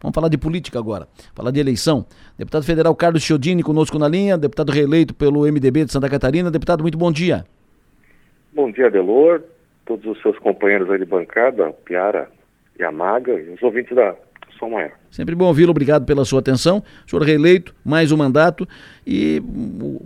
Vamos 0.00 0.14
falar 0.14 0.28
de 0.28 0.38
política 0.38 0.78
agora, 0.78 1.08
falar 1.34 1.50
de 1.50 1.60
eleição. 1.60 2.06
Deputado 2.38 2.64
federal 2.64 2.94
Carlos 2.94 3.22
Chiodini 3.22 3.62
conosco 3.62 3.98
na 3.98 4.08
linha, 4.08 4.38
deputado 4.38 4.70
reeleito 4.70 5.14
pelo 5.14 5.40
MDB 5.42 5.84
de 5.84 5.92
Santa 5.92 6.08
Catarina. 6.08 6.50
Deputado, 6.50 6.82
muito 6.82 6.96
bom 6.96 7.10
dia. 7.10 7.44
Bom 8.52 8.70
dia, 8.70 8.90
Delor, 8.90 9.42
todos 9.84 10.06
os 10.06 10.20
seus 10.22 10.38
companheiros 10.38 10.90
aí 10.90 10.98
de 10.98 11.04
bancada, 11.04 11.72
Piara 11.84 12.30
e 12.78 12.84
Amaga, 12.84 13.32
e 13.32 13.50
os 13.50 13.62
ouvintes 13.62 13.94
da 13.94 14.14
Maior. 14.66 14.92
Sempre 15.10 15.34
bom 15.34 15.46
ouvi-lo, 15.46 15.70
obrigado 15.70 16.04
pela 16.04 16.24
sua 16.24 16.40
atenção. 16.40 16.82
O 17.06 17.10
senhor 17.10 17.22
reeleito, 17.22 17.74
mais 17.84 18.10
um 18.10 18.16
mandato. 18.16 18.66
E 19.06 19.42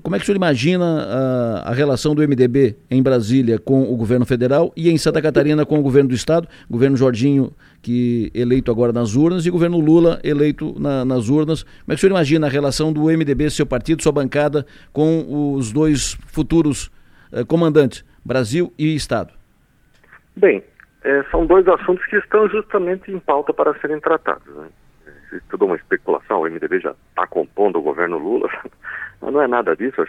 como 0.03 0.15
é 0.15 0.19
que 0.19 0.25
o 0.25 0.27
senhor 0.27 0.37
imagina 0.37 0.85
a, 0.85 1.71
a, 1.71 1.75
relação 1.75 2.15
do 2.15 2.23
MDB 2.23 2.77
em 2.91 3.03
Brasília 3.03 3.59
com 3.59 3.83
o 3.83 3.97
governo 3.97 4.27
federal 4.27 4.73
e 4.77 4.91
em 4.91 4.99
Santa 4.99 5.23
Catarina 5.23 5.65
com 5.65 5.79
o 5.79 5.83
governo 5.83 6.11
do 6.11 6.15
estado? 6.15 6.49
Governo 6.71 6.97
Jorginho, 6.97 7.53
que 7.81 8.31
eleito 8.35 8.71
agora 8.71 8.93
nas 8.93 9.15
urnas, 9.15 9.47
e 9.47 9.51
governo 9.51 9.81
Lula, 9.81 10.21
eleito 10.23 10.75
na, 10.79 11.05
nas 11.05 11.29
urnas. 11.29 11.63
Como 11.63 11.73
é 11.89 11.95
que 11.95 11.95
o 11.95 11.99
senhor 12.01 12.13
imagina 12.13 12.47
a 12.47 12.51
relação 12.51 12.93
do 12.93 13.05
MDB, 13.05 13.51
seu 13.51 13.67
partido, 13.67 14.03
sua 14.03 14.13
bancada, 14.13 14.67
com 14.93 15.55
os 15.57 15.73
dois 15.73 16.17
futuros 16.27 16.91
eh, 17.33 17.45
comandantes, 17.45 18.05
Brasil 18.25 18.73
e 18.79 18.95
Estado? 18.95 19.33
Bem, 20.35 20.63
é, 21.05 21.23
são 21.31 21.47
dois 21.47 21.67
assuntos 21.67 22.05
que 22.07 22.17
estão 22.17 22.49
justamente 22.49 23.11
em 23.11 23.19
pauta 23.19 23.53
para 23.53 23.75
serem 23.81 24.01
tratados. 24.01 24.47
Né? 24.55 24.69
Existe 25.07 25.49
toda 25.51 25.65
uma 25.65 25.77
especulação, 25.77 26.41
o 26.41 26.49
MDB 26.49 26.81
já 26.81 26.95
está 27.11 27.27
compondo 27.27 27.79
o 27.79 27.83
governo 27.83 28.19
Lula, 28.19 28.49
mas 29.21 29.33
não 29.33 29.43
é 29.43 29.49
nada 29.49 29.75
disso. 29.75 30.05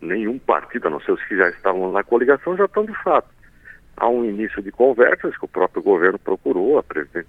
Nenhum 0.00 0.38
partido, 0.38 0.86
a 0.86 0.90
não 0.90 1.00
ser 1.00 1.12
os 1.12 1.24
que 1.24 1.36
já 1.36 1.48
estavam 1.50 1.92
na 1.92 2.04
coligação, 2.04 2.56
já 2.56 2.64
estão 2.64 2.84
de 2.84 2.94
fato. 3.02 3.28
Há 3.96 4.08
um 4.08 4.24
início 4.24 4.62
de 4.62 4.70
conversas 4.70 5.36
que 5.36 5.44
o 5.44 5.48
próprio 5.48 5.82
governo 5.82 6.18
procurou, 6.18 6.78
a 6.78 6.82
presidente, 6.82 7.28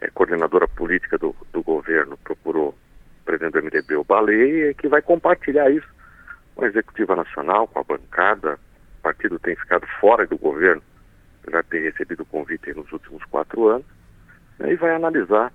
é, 0.00 0.08
coordenadora 0.10 0.68
política 0.68 1.16
do, 1.16 1.34
do 1.52 1.62
governo 1.62 2.18
procurou 2.18 2.68
o 2.68 3.24
presidente 3.24 3.52
do 3.52 3.62
MDB, 3.62 3.96
o 3.96 4.04
Baleia, 4.04 4.74
que 4.74 4.88
vai 4.88 5.00
compartilhar 5.00 5.70
isso 5.70 5.88
com 6.54 6.64
a 6.64 6.68
Executiva 6.68 7.16
Nacional, 7.16 7.66
com 7.66 7.80
a 7.80 7.84
bancada. 7.84 8.58
O 8.98 9.02
partido 9.02 9.38
tem 9.38 9.56
ficado 9.56 9.86
fora 9.98 10.26
do 10.26 10.36
governo 10.36 10.82
já 11.48 11.62
ter 11.62 11.80
recebido 11.80 12.22
o 12.22 12.26
convite 12.26 12.72
nos 12.74 12.90
últimos 12.92 13.24
quatro 13.24 13.68
anos, 13.68 13.86
né, 14.58 14.72
e 14.72 14.76
vai 14.76 14.94
analisar 14.94 15.52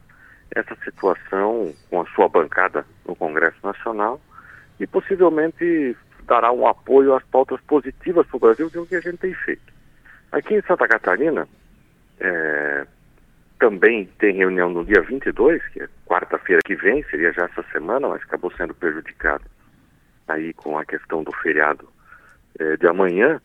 essa 0.56 0.76
situação 0.84 1.74
com 1.90 2.02
a 2.02 2.06
sua 2.08 2.30
bancada 2.30 2.86
no 3.08 3.16
Congresso 3.16 3.58
Nacional 3.64 4.22
e 4.80 4.88
possivelmente 4.88 5.96
dará 6.26 6.52
um 6.52 6.68
apoio 6.68 7.14
às 7.14 7.24
pautas 7.26 7.60
positivas 7.62 8.26
para 8.28 8.38
o 8.38 8.40
Brasil, 8.40 8.72
é 8.74 8.80
o 8.80 8.86
que 8.86 8.96
a 8.96 9.02
gente 9.02 9.18
tem 9.18 9.34
feito. 9.34 9.74
Aqui 10.32 10.56
em 10.56 10.62
Santa 10.64 10.88
Catarina, 10.88 11.48
é, 12.20 12.88
também 13.60 14.06
tem 14.20 14.36
reunião 14.36 14.70
no 14.70 14.84
dia 14.84 15.02
22, 15.02 15.66
que 15.70 15.82
é 15.82 15.90
quarta-feira 16.06 16.62
que 16.66 16.76
vem, 16.76 17.04
seria 17.06 17.32
já 17.32 17.46
essa 17.46 17.64
semana, 17.72 18.08
mas 18.08 18.22
acabou 18.24 18.52
sendo 18.52 18.74
prejudicado 18.74 19.44
aí 20.28 20.54
com 20.54 20.78
a 20.78 20.86
questão 20.86 21.24
do 21.24 21.32
feriado 21.32 21.88
é, 22.60 22.76
de 22.78 22.88
amanhã. 22.88 23.40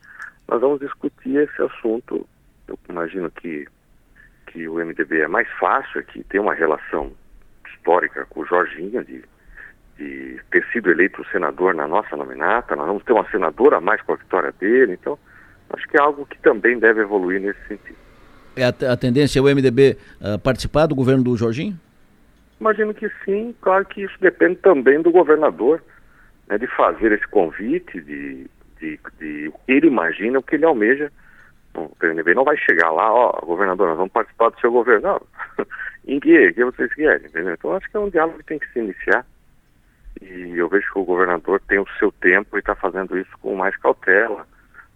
Nós 0.51 0.61
vamos 0.61 0.81
discutir 0.81 1.37
esse 1.37 1.63
assunto. 1.63 2.27
Eu 2.67 2.77
imagino 2.89 3.31
que, 3.31 3.69
que 4.49 4.69
o 4.69 4.85
MDB 4.85 5.21
é 5.21 5.29
mais 5.29 5.49
fácil, 5.61 6.03
que 6.03 6.25
tem 6.25 6.41
uma 6.41 6.55
relação 6.55 7.13
histórica 7.73 8.27
com 8.29 8.41
o 8.41 8.47
Jorginho, 8.47 9.05
de, 9.05 9.23
de 9.97 10.41
ter 10.51 10.67
sido 10.73 10.91
eleito 10.91 11.25
senador 11.31 11.73
na 11.73 11.87
nossa 11.87 12.17
nominata. 12.17 12.75
Nós 12.75 12.89
vamos 12.89 13.05
ter 13.05 13.13
uma 13.13 13.31
senadora 13.31 13.77
a 13.77 13.81
mais 13.81 14.03
com 14.03 14.13
a 14.13 14.17
vitória 14.17 14.53
dele. 14.59 14.95
Então, 14.95 15.17
acho 15.73 15.87
que 15.87 15.97
é 15.97 16.01
algo 16.01 16.27
que 16.27 16.39
também 16.41 16.81
deve 16.81 17.03
evoluir 17.03 17.41
nesse 17.41 17.61
sentido. 17.69 17.97
É 18.57 18.65
a, 18.65 18.93
a 18.93 18.97
tendência 18.97 19.39
é 19.39 19.43
o 19.43 19.45
MDB 19.45 19.97
uh, 20.21 20.35
ah, 20.35 20.39
participar 20.39 20.87
do 20.87 20.97
governo 20.97 21.23
do 21.23 21.37
Jorginho? 21.37 21.79
Imagino 22.61 22.93
que 22.93 23.09
sim. 23.25 23.55
Claro 23.61 23.85
que 23.85 24.03
isso 24.03 24.17
depende 24.21 24.57
também 24.57 25.01
do 25.01 25.13
governador, 25.13 25.81
né, 26.49 26.59
de 26.59 26.67
fazer 26.67 27.13
esse 27.13 27.29
convite, 27.29 28.01
de 28.01 28.51
de, 28.81 28.99
de 29.19 29.49
o 29.49 29.53
que 29.53 29.73
ele 29.73 29.87
imagina, 29.87 30.39
o 30.39 30.43
que 30.43 30.57
ele 30.57 30.65
almeja. 30.65 31.13
O 31.75 31.89
PNB 31.97 32.35
não 32.35 32.45
vai 32.45 32.57
chegar 32.57 32.91
lá, 32.91 33.13
ó, 33.13 33.31
governador, 33.45 33.89
nós 33.89 33.97
vamos 33.97 34.13
participar 34.13 34.51
do 34.51 34.61
seu 34.61 34.73
governo. 34.73 35.03
Não. 35.57 35.67
em 36.07 36.19
que? 36.19 36.53
que 36.53 36.65
vocês 36.65 36.93
querem? 36.95 37.27
Entendeu? 37.27 37.55
Então 37.55 37.77
acho 37.77 37.89
que 37.89 37.97
é 37.97 38.01
um 38.01 38.11
diálogo 38.11 38.39
que 38.39 38.45
tem 38.45 38.59
que 38.59 38.73
se 38.73 38.81
iniciar. 38.81 39.25
E 40.21 40.57
eu 40.57 40.69
vejo 40.69 40.93
que 40.93 40.99
o 40.99 41.05
governador 41.05 41.61
tem 41.69 41.79
o 41.79 41.89
seu 41.99 42.11
tempo 42.11 42.57
e 42.57 42.61
está 42.61 42.75
fazendo 42.75 43.17
isso 43.17 43.31
com 43.41 43.55
mais 43.55 43.77
cautela, 43.77 44.47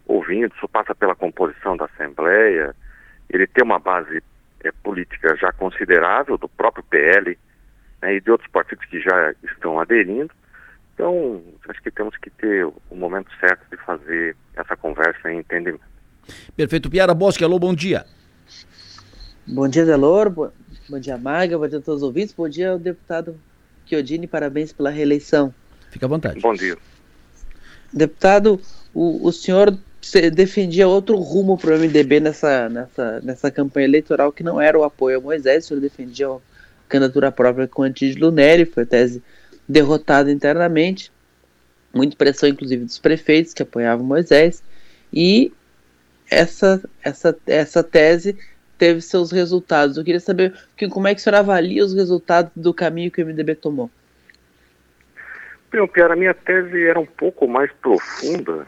ouvindo, 0.06 0.53
isso 0.56 0.69
passa 0.69 0.94
pela 0.94 1.14
composição 1.14 1.76
da 1.76 1.84
Assembleia. 1.84 2.75
Ele 3.31 3.47
tem 3.47 3.64
uma 3.64 3.78
base 3.78 4.22
é, 4.64 4.72
política 4.82 5.37
já 5.37 5.53
considerável 5.53 6.37
do 6.37 6.48
próprio 6.48 6.84
PL 6.84 7.38
né, 8.03 8.14
e 8.14 8.20
de 8.20 8.31
outros 8.31 8.50
partidos 8.50 8.84
que 8.87 9.00
já 9.00 9.32
estão 9.44 9.78
aderindo. 9.78 10.31
Então, 10.94 11.43
acho 11.69 11.82
que 11.82 11.91
temos 11.91 12.16
que 12.16 12.31
ter 12.31 12.65
o 12.65 12.94
momento 12.94 13.28
certo 13.41 13.69
de 13.69 13.77
fazer 13.84 14.37
essa 14.55 14.77
conversa 14.77 15.31
em 15.31 15.41
entendimento. 15.41 15.82
Perfeito. 16.56 16.88
Piara 16.88 17.12
Bosque, 17.12 17.43
alô, 17.43 17.59
bom 17.59 17.75
dia. 17.75 18.06
Bom 19.47 19.69
dia, 19.69 19.84
Delor. 19.84 20.31
Bom, 20.31 20.50
bom 20.88 20.99
dia, 20.99 21.19
Maga. 21.19 21.59
Bom 21.59 21.69
dia 21.69 21.78
a 21.78 21.82
todos 21.82 22.03
os 22.03 22.06
ouvintes. 22.06 22.32
Bom 22.32 22.49
dia 22.49 22.71
ao 22.71 22.78
deputado 22.78 23.37
Chiodini. 23.84 24.27
Parabéns 24.27 24.72
pela 24.72 24.88
reeleição. 24.88 25.53
Fica 25.91 26.06
à 26.06 26.09
vontade. 26.09 26.41
Bom 26.41 26.55
dia. 26.55 26.78
Deputado, 27.93 28.61
o, 28.94 29.26
o 29.26 29.32
senhor 29.32 29.76
defendia 30.32 30.87
outro 30.87 31.16
rumo 31.16 31.59
para 31.59 31.75
o 31.75 31.78
MDB 31.78 32.21
nessa, 32.21 32.69
nessa, 32.69 33.21
nessa 33.21 33.50
campanha 33.50 33.87
eleitoral 33.87 34.32
que 34.32 34.43
não 34.43 34.61
era 34.61 34.78
o 34.78 34.84
apoio 34.84 35.19
a 35.19 35.21
Moisés. 35.21 35.65
O 35.65 35.69
senhor 35.69 35.81
defendia 35.81 36.28
a 36.28 36.38
candidatura 36.88 37.32
própria 37.32 37.66
com 37.66 37.82
Antídio 37.82 38.31
Neri, 38.31 38.65
foi 38.65 38.84
a 38.84 38.87
tese 38.87 39.22
derrotado 39.69 40.30
internamente, 40.30 41.10
muita 41.92 42.16
pressão 42.16 42.48
inclusive 42.48 42.84
dos 42.84 42.98
prefeitos 42.98 43.54
que 43.54 43.62
apoiavam 43.62 44.04
Moisés, 44.04 44.62
e 45.12 45.52
essa, 46.30 46.82
essa, 47.02 47.36
essa 47.47 47.82
tese 47.82 48.36
teve 48.78 49.00
seus 49.00 49.30
resultados. 49.30 49.97
Eu 49.97 50.04
queria 50.04 50.20
saber 50.20 50.54
que, 50.76 50.88
como 50.88 51.08
é 51.08 51.14
que 51.14 51.20
o 51.20 51.22
senhor 51.22 51.36
avalia 51.36 51.84
os 51.84 51.94
resultados 51.94 52.50
do 52.54 52.75
caminho 52.75 53.10
que 53.10 53.22
o 53.22 53.26
MDB 53.26 53.54
tomou. 53.54 53.91
Bem, 55.70 55.81
a 55.82 56.16
minha 56.16 56.34
tese 56.34 56.84
era 56.84 57.00
um 57.00 57.06
pouco 57.06 57.48
mais 57.48 57.70
profunda 57.72 58.66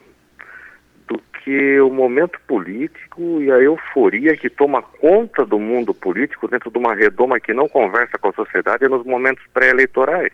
do 1.07 1.21
que 1.43 1.81
o 1.81 1.89
momento 1.89 2.41
político 2.49 3.41
e 3.41 3.51
a 3.51 3.59
euforia 3.59 4.37
que 4.37 4.51
toma 4.51 4.83
conta 4.83 5.45
do 5.45 5.59
mundo 5.59 5.95
político 5.95 6.49
dentro 6.49 6.69
de 6.71 6.79
uma 6.79 6.95
redoma 6.95 7.39
que 7.39 7.55
não 7.55 7.69
conversa 7.69 8.19
com 8.19 8.29
a 8.29 8.33
sociedade 8.33 8.89
nos 8.89 9.05
momentos 9.05 9.45
pré-eleitorais. 9.55 10.33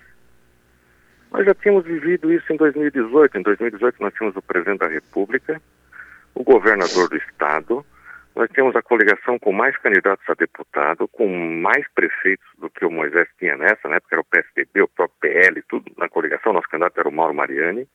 Nós 1.32 1.46
já 1.46 1.54
tínhamos 1.54 1.84
vivido 1.84 2.32
isso 2.32 2.52
em 2.52 2.56
2018. 2.56 3.38
Em 3.38 3.42
2018 3.42 3.96
nós 4.00 4.14
tínhamos 4.14 4.36
o 4.36 4.42
presidente 4.42 4.80
da 4.80 4.88
República, 4.88 5.60
o 6.34 6.44
governador 6.44 7.08
do 7.08 7.16
estado, 7.16 7.84
nós 8.34 8.50
temos 8.50 8.74
a 8.74 8.82
coligação 8.82 9.38
com 9.38 9.52
mais 9.52 9.76
candidatos 9.78 10.24
a 10.28 10.34
deputado, 10.34 11.06
com 11.08 11.28
mais 11.28 11.86
prefeitos 11.94 12.46
do 12.58 12.70
que 12.70 12.84
o 12.84 12.90
Moisés 12.90 13.28
tinha 13.38 13.56
nessa, 13.56 13.88
na 13.88 13.96
época 13.96 14.14
era 14.14 14.20
o 14.22 14.24
PSDB, 14.24 14.82
o 14.82 14.88
próprio 14.88 15.18
PL, 15.20 15.62
tudo 15.68 15.92
na 15.98 16.08
coligação, 16.08 16.52
nosso 16.52 16.68
candidato 16.68 16.98
era 16.98 17.08
o 17.08 17.12
Mauro 17.12 17.34
Mariani. 17.34 17.86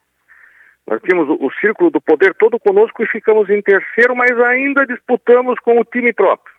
Nós 0.85 1.01
tínhamos 1.01 1.27
o, 1.29 1.43
o 1.43 1.51
círculo 1.53 1.89
do 1.89 1.99
poder 1.99 2.35
todo 2.35 2.59
conosco 2.59 3.03
e 3.03 3.07
ficamos 3.07 3.49
em 3.49 3.61
terceiro, 3.61 4.15
mas 4.15 4.31
ainda 4.39 4.85
disputamos 4.85 5.59
com 5.59 5.79
o 5.79 5.85
time 5.85 6.13
próprio. 6.13 6.55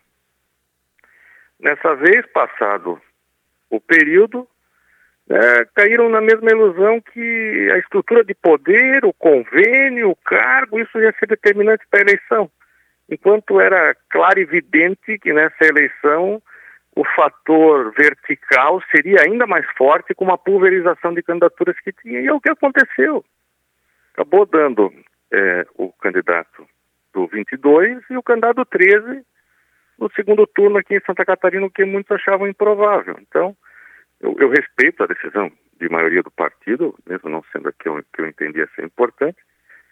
Nessa 1.59 1.95
vez, 1.95 2.25
passado 2.27 3.01
o 3.69 3.79
período, 3.79 4.47
é, 5.29 5.65
caíram 5.75 6.09
na 6.09 6.19
mesma 6.19 6.49
ilusão 6.49 6.99
que 6.99 7.69
a 7.71 7.77
estrutura 7.77 8.23
de 8.23 8.33
poder, 8.33 9.05
o 9.05 9.13
convênio, 9.13 10.09
o 10.09 10.15
cargo, 10.15 10.79
isso 10.79 10.99
ia 10.99 11.13
ser 11.19 11.27
determinante 11.27 11.85
para 11.89 11.99
a 11.99 12.01
eleição. 12.01 12.49
Enquanto 13.07 13.61
era 13.61 13.95
claro 14.09 14.39
e 14.39 14.43
evidente 14.43 15.19
que 15.19 15.31
nessa 15.31 15.65
eleição 15.65 16.41
o 16.95 17.03
fator 17.15 17.93
vertical 17.93 18.81
seria 18.91 19.21
ainda 19.21 19.45
mais 19.45 19.65
forte 19.77 20.13
com 20.15 20.25
uma 20.25 20.37
pulverização 20.37 21.13
de 21.13 21.21
candidaturas 21.21 21.79
que 21.79 21.93
tinha. 21.93 22.19
E 22.21 22.27
é 22.27 22.33
o 22.33 22.41
que 22.41 22.49
aconteceu. 22.49 23.23
Acabou 24.13 24.45
dando 24.45 24.91
é, 25.31 25.65
o 25.77 25.93
candidato 25.93 26.67
do 27.13 27.27
22 27.27 28.03
e 28.09 28.17
o 28.17 28.23
candidato 28.23 28.65
13 28.65 29.23
no 29.99 30.11
segundo 30.11 30.47
turno 30.47 30.77
aqui 30.77 30.95
em 30.95 31.01
Santa 31.05 31.25
Catarina, 31.25 31.65
o 31.65 31.71
que 31.71 31.85
muitos 31.85 32.11
achavam 32.11 32.47
improvável. 32.47 33.17
Então, 33.21 33.55
eu, 34.19 34.35
eu, 34.39 34.49
respeito 34.49 35.03
a 35.03 35.07
decisão 35.07 35.51
de 35.79 35.89
maioria 35.89 36.21
do 36.21 36.31
partido, 36.31 36.95
mesmo 37.07 37.29
não 37.29 37.43
sendo 37.51 37.69
a 37.69 37.71
que 37.71 37.87
eu, 37.87 38.03
que 38.13 38.21
eu 38.21 38.27
entendia 38.27 38.69
ser 38.75 38.85
importante, 38.85 39.37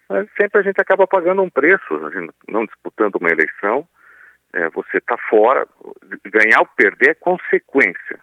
mas 0.08 0.28
sempre 0.40 0.60
a 0.60 0.62
gente 0.62 0.80
acaba 0.80 1.06
pagando 1.06 1.42
um 1.42 1.50
preço, 1.50 2.06
a 2.06 2.10
gente 2.10 2.32
não 2.48 2.64
disputando 2.64 3.16
uma 3.16 3.30
eleição, 3.30 3.86
é, 4.52 4.68
você 4.70 4.98
está 4.98 5.16
fora, 5.28 5.66
ganhar 6.24 6.60
ou 6.60 6.66
perder 6.76 7.10
é 7.10 7.14
consequência, 7.14 8.20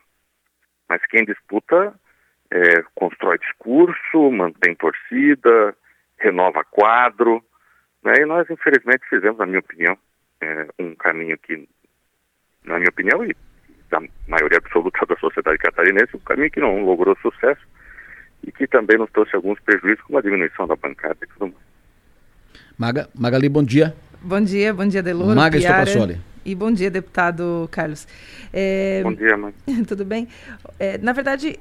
mas 0.89 1.05
quem 1.07 1.23
disputa 1.25 1.93
é, 2.51 2.83
constrói 2.93 3.37
discurso, 3.39 4.31
mantém 4.31 4.75
torcida, 4.75 5.75
renova 6.17 6.63
quadro, 6.63 7.43
né? 8.03 8.13
e 8.21 8.25
nós 8.25 8.49
infelizmente 8.49 9.07
fizemos, 9.09 9.37
na 9.37 9.45
minha 9.45 9.59
opinião, 9.59 9.97
é, 10.41 10.67
um 10.79 10.95
caminho 10.95 11.37
que, 11.37 11.67
na 12.63 12.77
minha 12.77 12.89
opinião, 12.89 13.23
e 13.23 13.35
da 13.89 14.01
maioria 14.27 14.57
absoluta 14.57 15.05
da 15.05 15.15
sociedade, 15.17 15.57
catarinense, 15.57 16.15
um 16.15 16.19
caminho 16.19 16.51
que 16.51 16.59
não 16.59 16.83
logrou 16.83 17.15
sucesso 17.21 17.61
e 18.43 18.51
que 18.51 18.67
também 18.67 18.97
nos 18.97 19.09
trouxe 19.11 19.35
alguns 19.35 19.59
prejuízos, 19.59 20.01
como 20.01 20.19
a 20.19 20.21
diminuição 20.21 20.67
da 20.67 20.75
bancada 20.75 21.17
e 21.21 21.27
tudo 21.27 21.53
mais. 21.53 21.65
Maga, 22.77 23.09
Magali, 23.15 23.49
bom 23.49 23.63
dia. 23.63 23.95
Bom 24.21 24.41
dia, 24.41 24.73
bom 24.73 24.87
dia, 24.87 25.01
Deloro. 25.01 25.35
Maga 25.35 25.57
Estopassoli. 25.57 26.19
E 26.45 26.53
bom 26.53 26.71
dia, 26.71 26.91
deputado 26.91 27.67
Carlos. 27.71 28.07
É... 28.53 29.01
Bom 29.01 29.13
dia, 29.13 29.35
mãe. 29.35 29.53
Tudo 29.87 30.05
bem? 30.05 30.27
É, 30.77 30.97
na 30.99 31.11
verdade, 31.11 31.59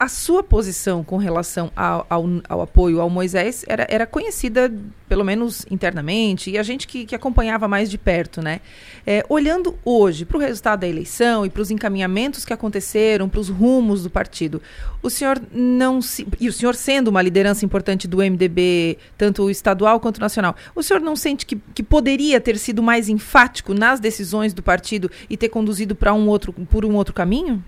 a 0.00 0.08
sua 0.08 0.42
posição 0.42 1.04
com 1.04 1.18
relação 1.18 1.70
ao, 1.76 2.06
ao, 2.08 2.24
ao, 2.48 2.62
apoio 2.62 3.02
ao 3.02 3.10
Moisés 3.10 3.66
era, 3.68 3.86
era 3.86 4.06
conhecida, 4.06 4.72
pelo 5.06 5.22
menos 5.22 5.66
internamente, 5.70 6.48
e 6.50 6.56
a 6.56 6.62
gente 6.62 6.88
que, 6.88 7.04
que 7.04 7.14
acompanhava 7.14 7.68
mais 7.68 7.90
de 7.90 7.98
perto, 7.98 8.40
né? 8.40 8.62
É, 9.06 9.22
olhando 9.28 9.78
hoje 9.84 10.24
para 10.24 10.38
o 10.38 10.40
resultado 10.40 10.80
da 10.80 10.88
eleição 10.88 11.44
e 11.44 11.50
para 11.50 11.60
os 11.60 11.70
encaminhamentos 11.70 12.46
que 12.46 12.52
aconteceram, 12.54 13.28
para 13.28 13.40
os 13.40 13.50
rumos 13.50 14.02
do 14.02 14.08
partido, 14.08 14.62
o 15.02 15.10
senhor 15.10 15.38
não 15.52 16.00
se. 16.00 16.26
E 16.40 16.48
o 16.48 16.52
senhor 16.52 16.74
sendo 16.74 17.08
uma 17.08 17.20
liderança 17.20 17.66
importante 17.66 18.08
do 18.08 18.22
MDB, 18.22 18.96
tanto 19.18 19.50
estadual 19.50 20.00
quanto 20.00 20.18
nacional, 20.18 20.56
o 20.74 20.82
senhor 20.82 21.00
não 21.00 21.14
sente 21.14 21.44
que, 21.44 21.56
que 21.74 21.82
poderia 21.82 22.40
ter 22.40 22.56
sido 22.56 22.82
mais 22.82 23.10
enfático 23.10 23.74
nas 23.74 24.00
decisões 24.00 24.54
do 24.54 24.62
partido 24.62 25.10
e 25.28 25.36
ter 25.36 25.50
conduzido 25.50 25.94
para 25.94 26.14
um 26.14 26.26
outro, 26.26 26.54
por 26.54 26.86
um 26.86 26.94
outro 26.94 27.12
caminho? 27.12 27.62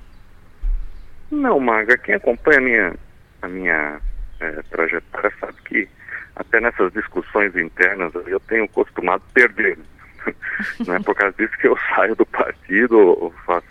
Não, 1.32 1.58
Maga, 1.58 1.96
quem 1.96 2.14
acompanha 2.14 2.58
a 2.58 2.60
minha, 2.60 2.94
a 3.40 3.48
minha 3.48 4.00
é, 4.38 4.50
trajetória 4.70 5.32
sabe 5.40 5.54
que 5.64 5.88
até 6.36 6.60
nessas 6.60 6.92
discussões 6.92 7.56
internas 7.56 8.12
eu 8.26 8.38
tenho 8.40 8.68
costumado 8.68 9.22
perder. 9.32 9.78
Não 10.86 10.94
é 10.94 11.00
por 11.00 11.14
causa 11.14 11.34
disso 11.38 11.56
que 11.56 11.66
eu 11.66 11.78
saio 11.94 12.14
do 12.14 12.26
partido, 12.26 13.32
faço, 13.46 13.66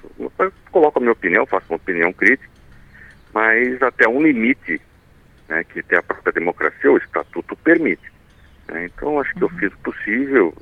coloco 0.71 0.97
a 0.97 1.01
minha 1.01 1.11
opinião, 1.11 1.45
faço 1.45 1.67
uma 1.69 1.75
opinião 1.75 2.11
crítica, 2.11 2.49
mas 3.31 3.79
até 3.83 4.07
um 4.07 4.23
limite 4.23 4.81
né, 5.47 5.63
que 5.63 5.81
até 5.81 5.97
a 5.97 6.03
própria 6.03 6.33
democracia, 6.33 6.91
o 6.91 6.97
estatuto 6.97 7.55
permite. 7.57 8.11
Né? 8.69 8.85
Então 8.85 9.19
acho 9.19 9.35
que 9.35 9.43
eu 9.43 9.47
uhum. 9.49 9.59
fiz 9.59 9.71
o 9.71 9.77
possível, 9.77 10.53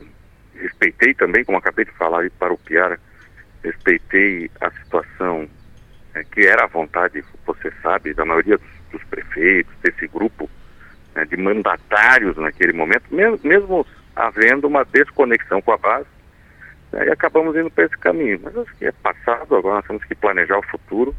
respeitei 0.54 1.14
também, 1.14 1.46
como 1.46 1.58
acabei 1.58 1.86
de 1.86 1.92
falar 1.92 2.30
para 2.38 2.52
o 2.52 2.58
Piara, 2.58 3.00
respeitei 3.64 4.52
a 4.60 4.70
situação 4.72 5.48
é, 6.20 6.24
que 6.24 6.46
era 6.46 6.66
a 6.66 6.68
vontade, 6.68 7.24
você 7.46 7.72
sabe, 7.82 8.14
da 8.14 8.26
maioria 8.26 8.58
dos, 8.58 8.68
dos 8.92 9.04
prefeitos, 9.06 9.74
desse 9.82 10.08
grupo 10.08 10.50
né, 11.16 11.26
de 11.26 11.38
mandatários 11.38 12.36
naquele 12.38 12.74
momento, 12.74 13.04
mesmo, 13.12 13.40
mesmo, 13.44 13.88
havendo 14.16 14.68
uma 14.68 14.84
desconexão 14.84 15.62
com 15.62 15.72
a 15.72 15.78
base, 15.78 16.08
né, 16.92 17.08
e 17.08 17.10
acabamos 17.10 17.56
indo 17.56 17.72
para 17.72 17.86
esse 17.86 17.98
caminho. 17.98 18.40
Mas 18.44 18.58
acho 18.58 18.76
que 18.76 18.86
é 18.86 18.92
passado, 18.92 19.56
agora 19.56 19.76
nós 19.76 19.88
temos 19.88 20.04
que 20.04 20.16
planejar 20.16 20.58
o 20.58 20.68
futuro, 20.68 21.16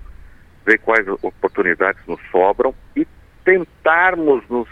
ver 0.66 0.78
quais 0.78 1.06
oportunidades 1.22 2.00
nos 2.06 2.20
sobram 2.30 2.74
e 2.94 3.06
tentarmos 3.44 4.46
nos 4.48 4.68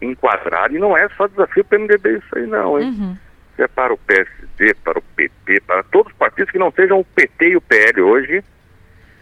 reenquadrar. 0.00 0.72
E 0.72 0.78
não 0.78 0.96
é 0.96 1.08
só 1.16 1.26
desafio 1.26 1.64
para 1.64 1.78
o 1.78 1.82
MDB 1.82 2.18
isso 2.18 2.38
aí 2.38 2.46
não, 2.46 2.78
hein? 2.78 2.88
Uhum. 2.88 3.16
É 3.58 3.68
para 3.68 3.92
o 3.92 3.98
PSD, 3.98 4.74
para 4.82 4.98
o 4.98 5.02
PT, 5.14 5.60
para 5.60 5.82
todos 5.84 6.12
os 6.12 6.18
partidos 6.18 6.50
que 6.50 6.58
não 6.58 6.72
sejam 6.72 7.00
o 7.00 7.04
PT 7.04 7.50
e 7.50 7.56
o 7.56 7.60
PL 7.60 8.02
hoje, 8.02 8.44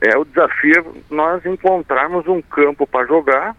é, 0.00 0.16
o 0.16 0.24
desafio 0.24 0.78
é 0.78 1.14
nós 1.14 1.44
encontrarmos 1.44 2.26
um 2.26 2.40
campo 2.40 2.86
para 2.86 3.06
jogar 3.06 3.54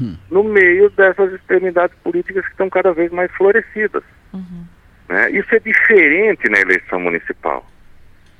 hum. 0.00 0.16
no 0.30 0.42
meio 0.42 0.88
dessas 0.90 1.32
extremidades 1.34 1.96
políticas 2.02 2.44
que 2.44 2.50
estão 2.50 2.70
cada 2.70 2.92
vez 2.92 3.12
mais 3.12 3.30
florescidas. 3.32 4.02
Uhum. 4.32 4.64
Né? 5.08 5.30
Isso 5.32 5.54
é 5.54 5.58
diferente 5.58 6.48
na 6.48 6.60
eleição 6.60 6.98
municipal. 6.98 7.66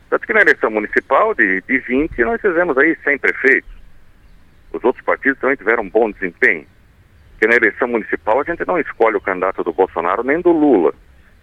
Tanto 0.08 0.26
que 0.26 0.32
na 0.32 0.40
eleição 0.40 0.70
municipal 0.70 1.34
de, 1.34 1.62
de 1.62 1.78
20 1.78 2.18
nós 2.24 2.40
fizemos 2.40 2.76
aí 2.78 2.96
100 3.04 3.18
prefeitos. 3.18 3.70
Os 4.72 4.82
outros 4.82 5.04
partidos 5.04 5.38
também 5.38 5.56
tiveram 5.56 5.82
um 5.82 5.90
bom 5.90 6.10
desempenho. 6.10 6.66
Porque 7.32 7.46
na 7.46 7.56
eleição 7.56 7.88
municipal 7.88 8.40
a 8.40 8.44
gente 8.44 8.66
não 8.66 8.78
escolhe 8.78 9.16
o 9.16 9.20
candidato 9.20 9.62
do 9.62 9.72
Bolsonaro 9.72 10.22
nem 10.22 10.40
do 10.40 10.50
Lula. 10.50 10.94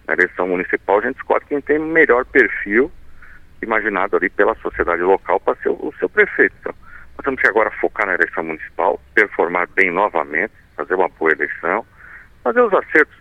Na 0.08 0.14
eleição 0.14 0.48
municipal 0.48 0.98
a 0.98 1.02
gente 1.02 1.16
escolhe 1.16 1.44
quem 1.48 1.60
tem 1.60 1.78
melhor 1.78 2.24
perfil 2.24 2.90
imaginado 3.62 4.16
ali 4.16 4.28
pela 4.30 4.54
sociedade 4.56 5.02
local 5.02 5.40
para 5.40 5.56
ser 5.56 5.68
o, 5.68 5.74
o 5.74 5.94
seu 5.98 6.08
prefeito. 6.08 6.54
Então, 6.60 6.74
nós 7.16 7.24
temos 7.24 7.40
que 7.40 7.48
agora 7.48 7.70
focar 7.72 8.06
na 8.06 8.14
eleição 8.14 8.44
municipal, 8.44 9.00
performar 9.14 9.68
bem 9.74 9.90
novamente, 9.90 10.52
fazer 10.76 10.94
uma 10.94 11.08
boa 11.08 11.32
eleição, 11.32 11.84
fazer 12.42 12.60
os 12.62 12.72
acertos 12.72 13.14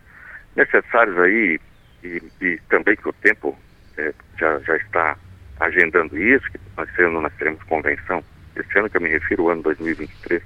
necessários 0.55 1.17
aí 1.19 1.59
e, 2.03 2.21
e 2.41 2.59
também 2.69 2.95
que 2.95 3.09
o 3.09 3.13
tempo 3.13 3.57
é, 3.97 4.13
já, 4.37 4.59
já 4.59 4.77
está 4.77 5.17
agendando 5.59 6.17
isso, 6.17 6.49
que 6.51 6.59
nós, 6.77 6.89
ano 6.99 7.21
nós 7.21 7.33
teremos 7.33 7.61
convenção, 7.63 8.23
esse 8.55 8.79
ano 8.79 8.89
que 8.89 8.97
eu 8.97 9.01
me 9.01 9.09
refiro, 9.09 9.43
o 9.43 9.49
ano 9.49 9.61
2023, 9.63 10.41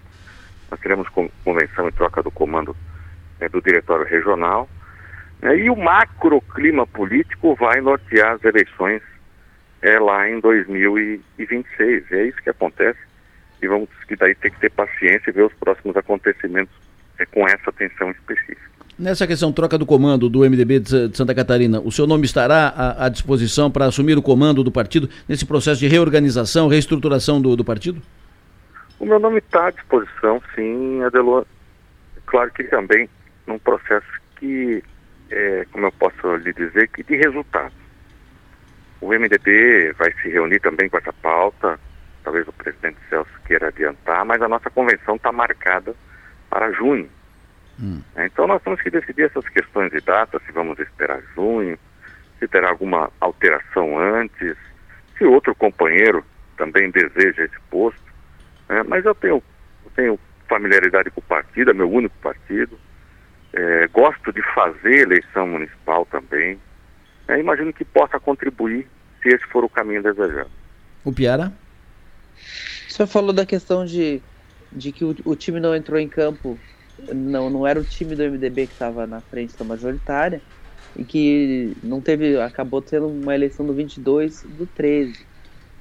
nós 0.71 0.79
teremos 0.79 1.07
convenção 1.43 1.87
em 1.87 1.91
troca 1.91 2.23
do 2.23 2.31
comando 2.31 2.75
é, 3.39 3.47
do 3.47 3.61
diretório 3.61 4.05
regional, 4.05 4.67
né, 5.41 5.55
e 5.57 5.69
o 5.69 5.75
macro 5.75 6.41
clima 6.41 6.87
político 6.87 7.55
vai 7.55 7.79
nortear 7.81 8.33
as 8.33 8.43
eleições 8.43 9.01
é 9.83 9.99
lá 9.99 10.29
em 10.29 10.39
2026. 10.39 12.11
É 12.11 12.25
isso 12.25 12.41
que 12.41 12.49
acontece 12.49 12.99
e 13.61 13.67
vamos 13.67 13.89
que 14.07 14.15
daí 14.15 14.33
ter 14.35 14.49
que 14.49 14.59
ter 14.59 14.71
paciência 14.71 15.29
e 15.29 15.31
ver 15.31 15.43
os 15.43 15.53
próximos 15.53 15.95
acontecimentos 15.95 16.73
é, 17.19 17.25
com 17.25 17.47
essa 17.47 17.69
atenção 17.69 18.09
específica. 18.11 18.73
Nessa 18.97 19.27
questão 19.27 19.51
troca 19.51 19.77
do 19.77 19.85
comando 19.85 20.29
do 20.29 20.39
MDB 20.39 20.79
de 20.79 21.17
Santa 21.17 21.33
Catarina, 21.33 21.81
o 21.81 21.91
seu 21.91 22.07
nome 22.07 22.25
estará 22.25 22.67
à, 22.69 23.05
à 23.05 23.09
disposição 23.09 23.69
para 23.69 23.85
assumir 23.85 24.17
o 24.17 24.21
comando 24.21 24.63
do 24.63 24.71
partido 24.71 25.09
nesse 25.27 25.45
processo 25.45 25.79
de 25.79 25.87
reorganização, 25.87 26.67
reestruturação 26.67 27.41
do, 27.41 27.55
do 27.55 27.65
partido? 27.65 28.01
O 28.99 29.05
meu 29.05 29.19
nome 29.19 29.39
está 29.39 29.67
à 29.67 29.71
disposição, 29.71 30.41
sim, 30.55 31.01
Adelor. 31.03 31.45
Claro 32.25 32.51
que 32.51 32.63
também 32.65 33.09
num 33.47 33.59
processo 33.59 34.07
que, 34.37 34.81
é, 35.29 35.65
como 35.71 35.87
eu 35.87 35.91
posso 35.91 36.35
lhe 36.37 36.53
dizer, 36.53 36.87
que 36.89 37.03
de 37.03 37.15
resultados. 37.17 37.82
O 39.03 39.09
MDB 39.09 39.91
vai 39.97 40.13
se 40.13 40.29
reunir 40.29 40.61
também 40.61 40.87
com 40.87 40.97
essa 40.97 41.11
pauta, 41.11 41.77
talvez 42.23 42.47
o 42.47 42.53
presidente 42.53 42.97
Celso 43.09 43.29
queira 43.45 43.67
adiantar, 43.67 44.23
mas 44.23 44.41
a 44.41 44.47
nossa 44.47 44.69
convenção 44.69 45.17
está 45.17 45.29
marcada 45.29 45.93
para 46.49 46.71
junho. 46.71 47.09
Hum. 47.81 48.01
É, 48.15 48.27
então 48.27 48.47
nós 48.47 48.61
temos 48.63 48.81
que 48.81 48.89
decidir 48.89 49.23
essas 49.23 49.47
questões 49.49 49.91
de 49.91 49.99
data, 49.99 50.39
se 50.45 50.53
vamos 50.53 50.79
esperar 50.79 51.21
junho, 51.35 51.77
se 52.39 52.47
terá 52.47 52.69
alguma 52.69 53.11
alteração 53.19 53.99
antes, 53.99 54.55
se 55.17 55.25
outro 55.25 55.53
companheiro 55.53 56.23
também 56.55 56.89
deseja 56.89 57.43
esse 57.43 57.59
posto. 57.69 58.01
Né? 58.69 58.83
Mas 58.87 59.03
eu 59.03 59.13
tenho, 59.15 59.43
eu 59.83 59.91
tenho 59.97 60.19
familiaridade 60.47 61.11
com 61.11 61.19
o 61.19 61.23
partido, 61.23 61.71
é 61.71 61.73
meu 61.73 61.91
único 61.91 62.15
partido. 62.19 62.79
É, 63.51 63.85
gosto 63.87 64.31
de 64.31 64.41
fazer 64.53 65.01
eleição 65.01 65.45
municipal 65.45 66.05
também. 66.05 66.57
Imagino 67.29 67.73
que 67.73 67.85
possa 67.85 68.19
contribuir 68.19 68.87
se 69.21 69.29
esse 69.29 69.45
for 69.45 69.63
o 69.63 69.69
caminho 69.69 70.03
desejado. 70.03 70.49
O 71.03 71.11
Piara? 71.11 71.53
O 72.89 72.93
senhor 72.93 73.07
falou 73.07 73.33
da 73.33 73.45
questão 73.45 73.85
de, 73.85 74.21
de 74.71 74.91
que 74.91 75.03
o, 75.03 75.15
o 75.25 75.35
time 75.35 75.59
não 75.59 75.75
entrou 75.75 75.99
em 75.99 76.07
campo, 76.07 76.57
não, 77.13 77.49
não 77.49 77.65
era 77.65 77.79
o 77.79 77.83
time 77.83 78.15
do 78.15 78.23
MDB 78.23 78.67
que 78.67 78.73
estava 78.73 79.07
na 79.07 79.21
frente 79.21 79.57
da 79.57 79.65
majoritária, 79.65 80.41
e 80.95 81.03
que 81.03 81.75
não 81.83 81.99
teve, 81.99 82.39
acabou 82.39 82.81
tendo 82.81 83.07
uma 83.07 83.33
eleição 83.33 83.65
do 83.65 83.73
22 83.73 84.43
do 84.43 84.67
13. 84.67 85.13
Uh, 85.13 85.25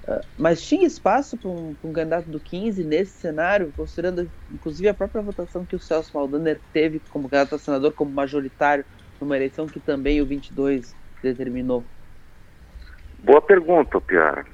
ah, 0.09 0.21
mas 0.37 0.63
tinha 0.63 0.87
espaço 0.87 1.37
para 1.37 1.51
um, 1.51 1.77
um, 1.85 1.93
candidato 1.93 2.29
do 2.29 2.41
15 2.41 2.83
nesse 2.83 3.13
cenário, 3.13 3.73
considerando 3.77 4.31
inclusive 4.51 4.89
a 4.89 4.95
própria 4.95 5.23
votação 5.23 5.65
que 5.65 5.77
o 5.77 5.79
Celso 5.79 6.11
Maldaner 6.15 6.61
teve 6.73 7.01
como 7.11 7.29
candidato 7.29 7.55
a 7.55 7.59
senador, 7.59 7.93
como 7.93 8.11
majoritário, 8.11 8.85
numa 9.21 9.37
eleição 9.37 9.67
que 9.67 9.79
também 9.79 10.21
o 10.21 10.27
22 10.27 10.95
determinou? 11.23 11.85
Boa 13.21 13.41
pergunta, 13.41 14.00
Piara. 14.00 14.45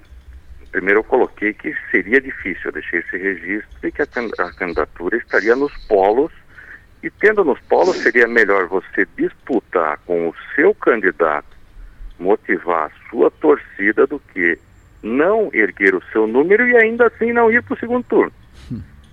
Primeiro 0.70 1.00
eu 1.00 1.04
coloquei 1.04 1.54
que 1.54 1.74
seria 1.90 2.20
difícil, 2.20 2.66
eu 2.66 2.72
deixei 2.72 3.00
esse 3.00 3.16
registro 3.16 3.88
e 3.88 3.90
que 3.90 4.02
a, 4.02 4.06
candidatura 4.52 5.16
estaria 5.16 5.56
nos 5.56 5.72
polos 5.86 6.30
e 7.02 7.10
tendo 7.10 7.42
nos 7.42 7.58
polos 7.60 7.96
seria 7.96 8.26
melhor 8.26 8.66
você 8.66 9.06
disputar 9.16 9.98
com 10.04 10.28
o 10.28 10.34
seu 10.54 10.74
candidato, 10.74 11.56
motivar 12.18 12.90
a 12.90 13.08
sua 13.08 13.30
torcida 13.30 14.06
do 14.06 14.20
que 14.20 14.58
não 15.02 15.48
erguer 15.54 15.94
o 15.94 16.02
seu 16.12 16.26
número 16.26 16.66
e 16.66 16.76
ainda 16.76 17.06
assim 17.06 17.32
não 17.32 17.50
ir 17.50 17.62
para 17.62 17.74
o 17.74 17.78
segundo 17.78 18.04
turno. 18.04 18.32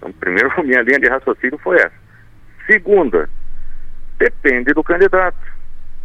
Então, 0.06 0.12
primeiro, 0.14 0.52
minha 0.64 0.82
linha 0.82 1.00
de 1.00 1.08
raciocínio 1.08 1.58
foi 1.60 1.78
essa. 1.78 1.96
Segunda, 2.66 3.30
depende 4.18 4.74
do 4.74 4.84
candidato. 4.84 5.55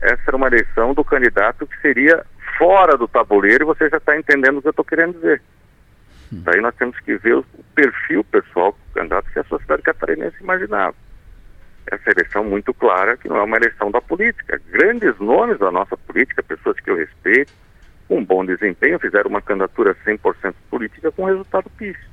Essa 0.01 0.23
era 0.29 0.37
uma 0.37 0.47
eleição 0.47 0.95
do 0.95 1.05
candidato 1.05 1.67
que 1.67 1.79
seria 1.81 2.25
fora 2.57 2.97
do 2.97 3.07
tabuleiro 3.07 3.65
e 3.65 3.67
você 3.67 3.89
já 3.89 3.99
está 3.99 4.17
entendendo 4.17 4.59
o 4.59 4.63
que 4.63 4.69
eu 4.69 4.71
estou 4.71 4.85
querendo 4.85 5.15
dizer. 5.15 5.43
Hum. 6.33 6.43
Daí 6.45 6.61
nós 6.61 6.75
temos 6.77 6.99
que 7.01 7.17
ver 7.17 7.37
o 7.37 7.45
perfil 7.75 8.25
pessoal 8.25 8.73
do 8.73 8.95
candidato 8.95 9.31
que 9.31 9.39
a 9.39 9.45
sociedade 9.45 9.83
catarinense 9.83 10.37
imaginava. 10.41 10.95
Essa 11.87 12.11
eleição 12.11 12.45
muito 12.45 12.73
clara 12.73 13.17
que 13.17 13.29
não 13.29 13.37
é 13.37 13.43
uma 13.43 13.57
eleição 13.57 13.91
da 13.91 14.01
política. 14.01 14.61
Grandes 14.71 15.19
nomes 15.19 15.59
da 15.59 15.71
nossa 15.71 15.97
política, 15.97 16.43
pessoas 16.43 16.79
que 16.79 16.91
eu 16.91 16.97
respeito, 16.97 17.53
com 18.07 18.25
bom 18.25 18.45
desempenho, 18.45 18.99
fizeram 18.99 19.31
uma 19.31 19.43
candidatura 19.43 19.97
100% 20.07 20.55
política 20.71 21.11
com 21.13 21.25
resultado 21.25 21.71
pífio. 21.71 22.09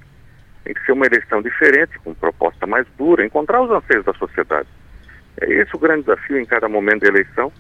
Tem 0.64 0.74
que 0.74 0.86
ser 0.86 0.92
uma 0.92 1.06
eleição 1.06 1.42
diferente, 1.42 2.00
com 2.00 2.14
proposta 2.14 2.66
mais 2.66 2.86
dura, 2.98 3.26
encontrar 3.26 3.62
os 3.62 3.72
anseios 3.72 4.04
da 4.06 4.14
sociedade. 4.14 4.68
É 5.40 5.52
esse 5.54 5.76
o 5.76 5.80
grande 5.80 6.02
desafio 6.02 6.40
em 6.40 6.46
cada 6.46 6.68
momento 6.68 7.02
da 7.02 7.08
eleição. 7.08 7.52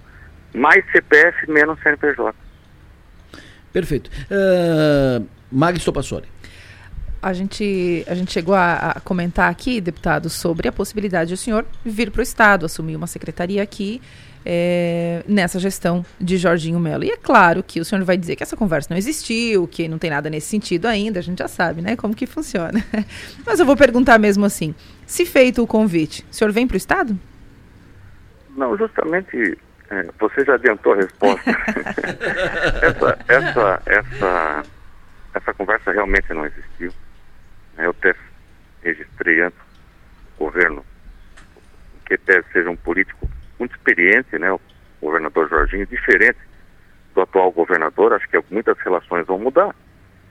Mais 0.54 0.84
CPF, 0.92 1.50
menos 1.52 1.80
CNPJ. 1.82 2.36
Perfeito. 3.72 4.10
Uh, 4.32 5.26
Magno 5.52 5.80
Stopassoli. 5.80 6.26
A 7.22 7.34
gente, 7.34 8.06
a 8.08 8.16
gente 8.16 8.32
chegou 8.32 8.56
a, 8.56 8.76
a, 8.76 9.00
comentar 9.00 9.50
aqui, 9.50 9.82
deputado, 9.82 10.30
sobre 10.30 10.68
a 10.68 10.72
possibilidade 10.72 11.30
de 11.30 11.34
o 11.34 11.38
senhor 11.38 11.66
vir 11.84 12.12
para 12.12 12.20
o 12.20 12.24
Estado, 12.24 12.66
assumir 12.66 12.96
uma 12.96 13.08
secretaria 13.08 13.62
aqui 13.62 14.02
é, 14.50 15.24
nessa 15.28 15.60
gestão 15.60 16.06
de 16.22 16.38
Jorginho 16.38 16.80
Melo. 16.80 17.04
E 17.04 17.10
é 17.10 17.18
claro 17.18 17.62
que 17.62 17.82
o 17.82 17.86
senhor 17.86 18.04
vai 18.06 18.16
dizer 18.16 18.38
que 18.38 18.44
essa 18.44 18.56
conversa 18.56 18.88
não 18.90 18.98
existiu, 18.98 19.68
que 19.68 19.88
não 19.88 19.98
tem 19.98 20.10
nada 20.10 20.30
nesse 20.30 20.48
sentido 20.48 20.86
ainda, 20.86 21.20
a 21.20 21.24
gente 21.24 21.40
já 21.40 21.50
sabe, 21.50 21.82
né, 21.82 21.98
como 21.98 22.16
que 22.16 22.26
funciona. 22.26 22.82
Mas 23.46 23.60
eu 23.60 23.66
vou 23.66 23.76
perguntar 23.76 24.18
mesmo 24.18 24.46
assim, 24.46 24.74
se 25.06 25.26
feito 25.26 25.62
o 25.62 25.68
convite, 25.68 26.26
o 26.32 26.34
senhor 26.34 26.52
vem 26.52 26.66
para 26.66 26.76
o 26.76 26.78
Estado? 26.78 27.20
Não, 28.56 28.78
justamente 28.78 29.58
você 30.20 30.44
já 30.44 30.56
adiantou 30.56 30.94
a 30.94 30.98
resposta. 30.98 31.52
essa, 32.82 33.20
essa, 33.28 33.82
essa, 33.86 34.64
essa 35.34 35.54
conversa 35.54 35.92
realmente 35.92 36.34
não 36.34 36.46
existiu. 36.46 36.92
Eu 37.78 37.92
até 37.92 38.14
registrei 38.84 39.42
antes 39.42 39.60
o 40.38 40.46
governo, 40.46 40.86
que 42.06 42.16
até 42.16 42.42
seja 42.54 42.70
um 42.70 42.76
político 42.76 43.30
muito 43.60 43.76
experiente, 43.76 44.38
né? 44.38 44.52
O 44.52 44.60
governador 45.02 45.50
Jorginho, 45.50 45.86
diferente 45.86 46.40
do 47.14 47.22
atual 47.22 47.52
governador, 47.52 48.14
acho 48.14 48.28
que 48.30 48.40
muitas 48.52 48.78
relações 48.80 49.26
vão 49.26 49.40
mudar. 49.40 49.76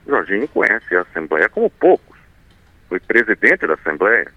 O 0.05 0.09
Jorginho 0.09 0.47
conhece 0.47 0.95
a 0.95 1.01
Assembleia 1.01 1.49
como 1.49 1.69
poucos. 1.69 2.17
Foi 2.87 2.99
presidente 2.99 3.67
da 3.67 3.73
Assembleia, 3.73 4.31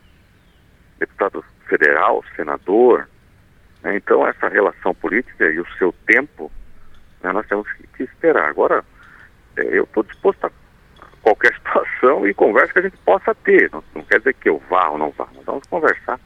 deputado 0.98 1.44
federal, 1.68 2.24
senador. 2.34 3.08
Né? 3.82 3.96
Então, 3.96 4.26
essa 4.26 4.48
relação 4.48 4.94
política 4.94 5.50
e 5.50 5.58
o 5.60 5.66
seu 5.78 5.94
tempo, 6.06 6.50
né, 7.22 7.32
nós 7.32 7.46
temos 7.46 7.66
que 7.96 8.02
esperar. 8.02 8.48
Agora, 8.48 8.84
é, 9.56 9.78
eu 9.78 9.84
estou 9.84 10.02
disposto 10.02 10.44
a 10.46 10.50
qualquer 11.22 11.54
situação 11.58 12.26
e 12.26 12.34
conversa 12.34 12.72
que 12.72 12.78
a 12.78 12.82
gente 12.82 12.96
possa 12.98 13.34
ter. 13.34 13.70
Não, 13.72 13.82
não, 13.94 14.02
quer 14.02 14.18
dizer 14.18 14.34
que 14.34 14.48
eu 14.48 14.62
vá 14.68 14.88
ou 14.88 14.98
não 14.98 15.10
vá, 15.10 15.26
nós 15.34 15.44
vamos 15.44 15.66
conversar 15.66 16.18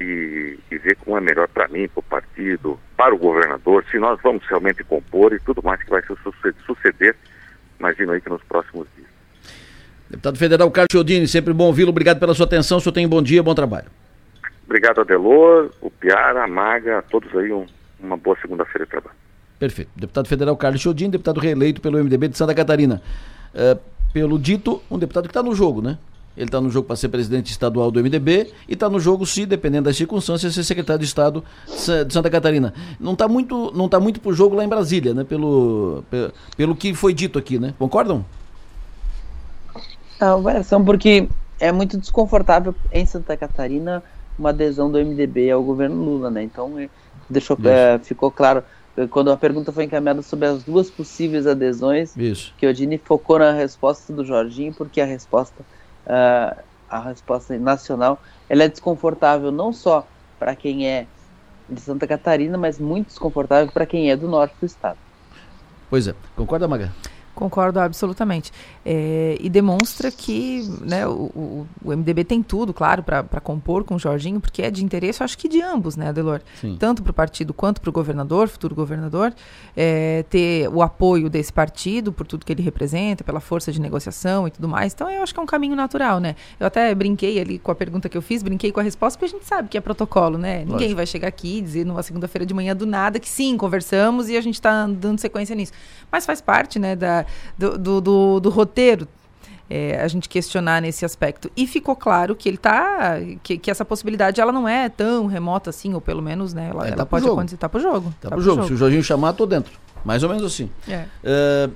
e, 0.00 0.58
e 0.70 0.78
ver 0.78 0.96
como 0.96 1.16
é 1.16 1.20
melhor 1.20 1.48
para 1.48 1.68
mim, 1.68 1.88
para 1.88 2.00
o 2.00 2.02
partido, 2.02 2.78
para 2.96 3.14
o 3.14 3.18
governador, 3.18 3.84
se 3.90 3.98
nós 3.98 4.20
vamos 4.22 4.44
realmente 4.46 4.84
compor 4.84 5.32
e 5.32 5.40
tudo 5.40 5.62
mais 5.62 5.82
que 5.82 5.90
vai 5.90 6.02
suceder, 6.66 7.16
imagino 7.78 8.12
aí 8.12 8.20
que 8.20 8.28
nos 8.28 8.42
próximos 8.44 8.86
dias. 8.94 9.08
Deputado 10.08 10.38
Federal 10.38 10.70
Carlos 10.70 10.88
Chiodini, 10.90 11.26
sempre 11.26 11.52
bom 11.52 11.64
ouvi-lo, 11.64 11.90
obrigado 11.90 12.18
pela 12.18 12.34
sua 12.34 12.46
atenção, 12.46 12.78
o 12.78 12.80
senhor 12.80 12.92
tem 12.92 13.06
um 13.06 13.10
bom 13.10 13.22
dia, 13.22 13.42
bom 13.42 13.54
trabalho. 13.54 13.90
Obrigado, 14.68 15.00
Adelor, 15.00 15.70
o 15.80 15.90
Piara, 15.90 16.44
a 16.44 16.46
Maga, 16.46 16.98
a 16.98 17.02
todos 17.02 17.34
aí 17.34 17.50
um, 17.50 17.64
uma 17.98 18.18
boa 18.18 18.36
segunda-feira 18.38 18.84
de 18.84 18.90
trabalho. 18.90 19.16
Perfeito. 19.58 19.90
Deputado 19.96 20.28
Federal 20.28 20.54
Carlos 20.58 20.82
Chiodini, 20.82 21.10
deputado 21.10 21.40
reeleito 21.40 21.80
pelo 21.80 21.96
MDB 21.96 22.28
de 22.28 22.36
Santa 22.36 22.54
Catarina. 22.54 23.00
Uh, 23.54 23.80
pelo 24.12 24.38
dito, 24.38 24.82
um 24.90 24.98
deputado 24.98 25.24
que 25.24 25.30
está 25.30 25.42
no 25.42 25.54
jogo, 25.54 25.80
né? 25.80 25.96
Ele 26.36 26.48
está 26.48 26.60
no 26.60 26.68
jogo 26.68 26.86
para 26.86 26.96
ser 26.96 27.08
presidente 27.08 27.50
estadual 27.50 27.90
do 27.90 27.98
MDB 27.98 28.52
e 28.68 28.74
está 28.74 28.90
no 28.90 29.00
jogo, 29.00 29.24
se, 29.24 29.46
dependendo 29.46 29.86
das 29.86 29.96
circunstâncias, 29.96 30.54
ser 30.54 30.62
secretário 30.62 31.00
de 31.00 31.06
Estado 31.06 31.42
de 31.66 32.12
Santa 32.12 32.28
Catarina. 32.28 32.74
Não 33.00 33.14
está 33.14 33.26
muito, 33.26 33.72
não 33.74 33.88
tá 33.88 33.98
muito 33.98 34.20
pro 34.20 34.34
jogo 34.34 34.54
lá 34.54 34.62
em 34.62 34.68
Brasília, 34.68 35.14
né? 35.14 35.24
Pelo, 35.24 36.04
pelo, 36.10 36.32
pelo 36.58 36.76
que 36.76 36.92
foi 36.94 37.14
dito 37.14 37.38
aqui, 37.38 37.58
né? 37.58 37.74
Concordam? 37.78 38.22
Não, 40.20 40.42
variação 40.42 40.84
porque 40.84 41.26
é 41.58 41.72
muito 41.72 41.96
desconfortável 41.96 42.74
em 42.92 43.06
Santa 43.06 43.34
Catarina 43.34 44.02
uma 44.38 44.50
adesão 44.50 44.90
do 44.90 44.98
MDB 44.98 45.50
ao 45.50 45.62
governo 45.62 45.96
Lula, 45.96 46.30
né? 46.30 46.42
Então, 46.42 46.78
é, 46.78 46.88
deixou, 47.28 47.56
é, 47.64 47.98
ficou 47.98 48.30
claro 48.30 48.62
quando 49.10 49.30
a 49.30 49.36
pergunta 49.36 49.70
foi 49.70 49.84
encaminhada 49.84 50.22
sobre 50.22 50.46
as 50.46 50.64
duas 50.64 50.90
possíveis 50.90 51.46
adesões, 51.46 52.16
Isso. 52.16 52.52
que 52.58 52.66
o 52.66 52.74
Dini 52.74 52.98
focou 52.98 53.38
na 53.38 53.52
resposta 53.52 54.12
do 54.12 54.24
Jorginho, 54.24 54.74
porque 54.74 55.00
a 55.00 55.04
resposta, 55.04 55.62
uh, 56.06 56.58
a 56.90 57.00
resposta 57.00 57.56
nacional, 57.58 58.20
ela 58.48 58.64
é 58.64 58.68
desconfortável 58.68 59.52
não 59.52 59.72
só 59.72 60.06
para 60.38 60.56
quem 60.56 60.88
é 60.88 61.06
de 61.68 61.80
Santa 61.80 62.06
Catarina, 62.06 62.56
mas 62.58 62.78
muito 62.78 63.08
desconfortável 63.08 63.70
para 63.70 63.86
quem 63.86 64.10
é 64.10 64.16
do 64.16 64.26
norte 64.26 64.54
do 64.58 64.66
estado. 64.66 64.98
Pois 65.90 66.08
é, 66.08 66.14
concorda, 66.34 66.66
Maga? 66.66 66.92
Concordo 67.38 67.78
absolutamente. 67.78 68.50
É, 68.84 69.38
e 69.38 69.48
demonstra 69.48 70.10
que 70.10 70.68
né, 70.80 71.06
o, 71.06 71.66
o, 71.84 71.96
MDB 71.96 72.24
tem 72.24 72.42
tudo, 72.42 72.74
claro, 72.74 73.04
para 73.04 73.40
compor 73.40 73.84
com 73.84 73.94
o 73.94 73.98
Jorginho, 73.98 74.40
porque 74.40 74.60
é 74.60 74.72
de 74.72 74.84
interesse, 74.84 75.22
acho 75.22 75.38
que 75.38 75.48
de 75.48 75.62
ambos, 75.62 75.96
né, 75.96 76.08
Adelor? 76.08 76.40
Sim. 76.60 76.76
Tanto 76.76 77.00
para 77.00 77.12
o 77.12 77.14
partido 77.14 77.54
quanto 77.54 77.80
para 77.80 77.90
o 77.90 77.92
governador, 77.92 78.48
futuro 78.48 78.74
governador, 78.74 79.32
é, 79.76 80.24
ter 80.28 80.68
o 80.68 80.82
apoio 80.82 81.30
desse 81.30 81.52
partido 81.52 82.12
por 82.12 82.26
tudo 82.26 82.44
que 82.44 82.52
ele 82.52 82.62
representa, 82.62 83.22
pela 83.22 83.38
força 83.38 83.70
de 83.70 83.80
negociação 83.80 84.48
e 84.48 84.50
tudo 84.50 84.68
mais. 84.68 84.92
Então, 84.92 85.08
eu 85.08 85.22
acho 85.22 85.32
que 85.32 85.38
é 85.38 85.42
um 85.42 85.46
caminho 85.46 85.76
natural, 85.76 86.18
né? 86.18 86.34
Eu 86.58 86.66
até 86.66 86.92
brinquei 86.92 87.38
ali 87.38 87.60
com 87.60 87.70
a 87.70 87.74
pergunta 87.76 88.08
que 88.08 88.18
eu 88.18 88.22
fiz, 88.22 88.42
brinquei 88.42 88.72
com 88.72 88.80
a 88.80 88.82
resposta, 88.82 89.16
porque 89.16 89.32
a 89.32 89.38
gente 89.38 89.46
sabe 89.46 89.68
que 89.68 89.78
é 89.78 89.80
protocolo, 89.80 90.36
né? 90.36 90.56
Lógico. 90.56 90.72
Ninguém 90.72 90.94
vai 90.96 91.06
chegar 91.06 91.28
aqui 91.28 91.58
e 91.58 91.62
dizer 91.62 91.86
numa 91.86 92.02
segunda-feira 92.02 92.44
de 92.44 92.52
manhã 92.52 92.74
do 92.74 92.84
nada 92.84 93.20
que 93.20 93.28
sim, 93.28 93.56
conversamos 93.56 94.28
e 94.28 94.36
a 94.36 94.40
gente 94.40 94.54
está 94.54 94.88
dando 94.88 95.20
sequência 95.20 95.54
nisso. 95.54 95.72
Mas 96.10 96.26
faz 96.26 96.40
parte, 96.40 96.80
né, 96.80 96.96
da 96.96 97.24
do, 97.56 97.78
do, 97.78 98.00
do, 98.00 98.40
do 98.40 98.50
roteiro. 98.50 99.06
É, 99.70 100.00
a 100.00 100.08
gente 100.08 100.30
questionar 100.30 100.80
nesse 100.80 101.04
aspecto. 101.04 101.50
E 101.54 101.66
ficou 101.66 101.94
claro 101.94 102.34
que 102.34 102.48
ele 102.48 102.56
tá. 102.56 103.18
Que, 103.42 103.58
que 103.58 103.70
essa 103.70 103.84
possibilidade 103.84 104.40
ela 104.40 104.50
não 104.50 104.66
é 104.66 104.88
tão 104.88 105.26
remota 105.26 105.68
assim, 105.68 105.92
ou 105.92 106.00
pelo 106.00 106.22
menos, 106.22 106.54
né? 106.54 106.70
Ela, 106.70 106.86
é, 106.86 106.88
ela 106.88 106.96
tá 106.96 107.06
pode 107.06 107.26
acontecer. 107.26 107.58
Tá 107.58 107.68
pro 107.68 107.80
jogo. 107.80 108.14
Tá, 108.18 108.30
tá 108.30 108.36
pro, 108.36 108.40
jogo. 108.40 108.56
jogo. 108.56 108.68
Se 108.68 108.74
o 108.74 108.76
Jorginho 108.78 109.02
chamar, 109.02 109.34
tô 109.34 109.44
dentro. 109.44 109.72
Mais 110.04 110.22
ou 110.22 110.30
menos 110.30 110.44
assim. 110.44 110.70
É. 110.88 111.04
Uh, 111.22 111.72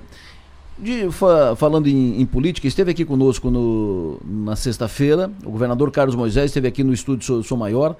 de, 0.77 1.11
fa, 1.11 1.55
falando 1.55 1.87
em, 1.87 2.19
em, 2.19 2.25
política, 2.25 2.67
esteve 2.67 2.89
aqui 2.89 3.05
conosco 3.05 3.51
no, 3.51 4.19
na 4.23 4.55
sexta-feira. 4.55 5.31
O 5.45 5.51
governador 5.51 5.91
Carlos 5.91 6.15
Moisés 6.15 6.45
esteve 6.45 6.67
aqui 6.67 6.83
no 6.83 6.93
estúdio 6.93 7.25
Sou, 7.25 7.43
Sou 7.43 7.57
Maior 7.57 7.95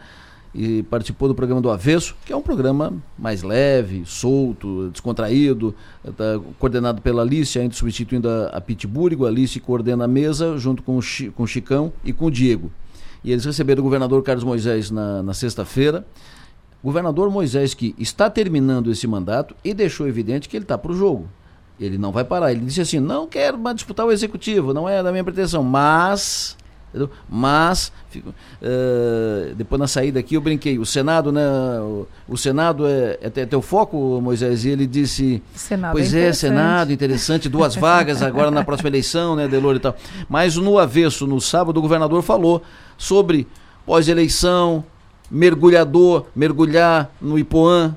e 0.53 0.83
participou 0.83 1.27
do 1.27 1.33
programa 1.33 1.61
do 1.61 1.71
Avesso, 1.71 2.15
que 2.25 2.31
é 2.31 2.35
um 2.35 2.41
programa 2.41 2.93
mais 3.17 3.41
leve, 3.41 4.03
solto, 4.05 4.89
descontraído, 4.91 5.73
tá 6.15 6.39
coordenado 6.59 7.01
pela 7.01 7.23
Alice, 7.23 7.57
ainda 7.57 7.73
substituindo 7.73 8.29
a, 8.29 8.47
a 8.47 8.61
Pitburigo. 8.61 9.25
A 9.25 9.29
Alice 9.29 9.59
coordena 9.59 10.05
a 10.05 10.07
mesa 10.07 10.57
junto 10.57 10.83
com 10.83 10.99
o, 10.99 11.01
com 11.35 11.43
o 11.43 11.47
Chicão 11.47 11.91
e 12.03 12.13
com 12.13 12.25
o 12.25 12.31
Diego. 12.31 12.71
E 13.23 13.31
eles 13.31 13.45
receberam 13.45 13.81
o 13.81 13.83
governador 13.83 14.21
Carlos 14.21 14.43
Moisés 14.43 14.91
na, 14.91 15.23
na 15.23 15.33
sexta-feira. 15.33 16.05
Governador 16.83 17.31
Moisés 17.31 17.73
que 17.73 17.95
está 17.97 18.29
terminando 18.29 18.91
esse 18.91 19.07
mandato 19.07 19.55
e 19.63 19.73
deixou 19.73 20.07
evidente 20.07 20.49
que 20.49 20.57
ele 20.57 20.65
está 20.65 20.77
para 20.77 20.91
o 20.91 20.95
jogo. 20.95 21.29
Ele 21.79 21.97
não 21.97 22.11
vai 22.11 22.23
parar. 22.23 22.51
Ele 22.51 22.65
disse 22.65 22.81
assim: 22.81 22.99
não 22.99 23.25
quero 23.25 23.57
mais 23.57 23.77
disputar 23.77 24.05
o 24.05 24.11
executivo, 24.11 24.73
não 24.73 24.87
é 24.87 25.01
da 25.01 25.11
minha 25.11 25.23
pretensão, 25.23 25.63
mas 25.63 26.57
Entendeu? 26.93 27.09
Mas, 27.27 27.91
fico, 28.11 28.29
uh, 28.29 29.55
depois 29.55 29.79
na 29.79 29.87
saída 29.87 30.19
aqui 30.19 30.35
eu 30.35 30.41
brinquei, 30.41 30.77
o 30.77 30.85
Senado, 30.85 31.31
né? 31.31 31.41
O, 31.79 32.07
o 32.27 32.37
Senado 32.37 32.85
é, 32.85 33.17
é, 33.19 33.41
é 33.41 33.45
teu 33.47 33.63
foco, 33.63 34.21
Moisés, 34.21 34.63
e 34.63 34.69
ele 34.69 34.85
disse. 34.85 35.41
Senado 35.55 35.93
pois 35.93 36.13
é, 36.13 36.27
é 36.27 36.33
Senado, 36.33 36.93
interessante, 36.93 37.49
duas 37.49 37.75
vagas 37.75 38.21
agora 38.21 38.51
na 38.51 38.63
próxima 38.63 38.89
eleição, 38.89 39.35
né, 39.35 39.47
Delor 39.47 39.75
e 39.75 39.79
tal. 39.79 39.97
Mas 40.29 40.55
no 40.55 40.77
avesso, 40.77 41.25
no 41.25 41.41
sábado, 41.41 41.77
o 41.77 41.81
governador 41.81 42.21
falou 42.21 42.61
sobre 42.95 43.47
pós-eleição, 43.87 44.83
mergulhador, 45.31 46.27
mergulhar 46.35 47.11
no 47.19 47.39
Ipoã. 47.39 47.95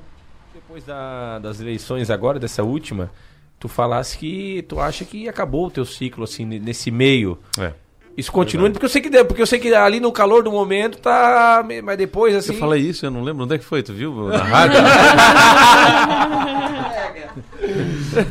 Depois 0.55 0.83
da, 0.83 1.37
das 1.37 1.61
eleições 1.61 2.09
agora, 2.09 2.39
dessa 2.39 2.63
última, 2.63 3.11
tu 3.59 3.67
falasse 3.67 4.17
que 4.17 4.65
tu 4.67 4.79
acha 4.79 5.05
que 5.05 5.29
acabou 5.29 5.67
o 5.67 5.71
teu 5.71 5.85
ciclo, 5.85 6.23
assim, 6.23 6.45
nesse 6.45 6.89
meio. 6.89 7.37
É. 7.59 7.73
Isso 8.17 8.31
continua, 8.31 8.67
porque 8.71 8.85
eu 8.85 8.89
sei 8.89 8.99
que 8.99 9.23
porque 9.23 9.41
eu 9.43 9.45
sei 9.45 9.59
que 9.59 9.71
ali 9.75 9.99
no 9.99 10.11
calor 10.11 10.41
do 10.41 10.51
momento 10.51 10.97
tá, 10.97 11.63
mas 11.83 11.97
depois 11.97 12.35
assim. 12.35 12.53
Eu 12.53 12.59
falei 12.59 12.81
isso, 12.81 13.05
eu 13.05 13.11
não 13.11 13.23
lembro 13.23 13.43
onde 13.43 13.53
é 13.53 13.59
que 13.59 13.63
foi, 13.63 13.83
tu 13.83 13.93
viu 13.93 14.11
na 14.29 14.41
rádio? 14.41 14.79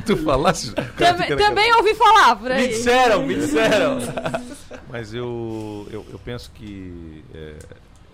tu 0.05 0.17
falasse. 0.17 0.73
Também, 0.73 1.37
também 1.37 1.73
ouvi 1.77 1.95
falar 1.95 2.35
por 2.35 2.51
aí. 2.51 2.63
Me 2.63 2.69
disseram, 2.69 3.23
me 3.25 3.35
disseram. 3.37 3.99
mas 4.91 5.15
eu, 5.15 5.87
eu, 5.93 6.05
eu 6.11 6.19
penso 6.19 6.51
que 6.53 7.23
é, 7.33 7.55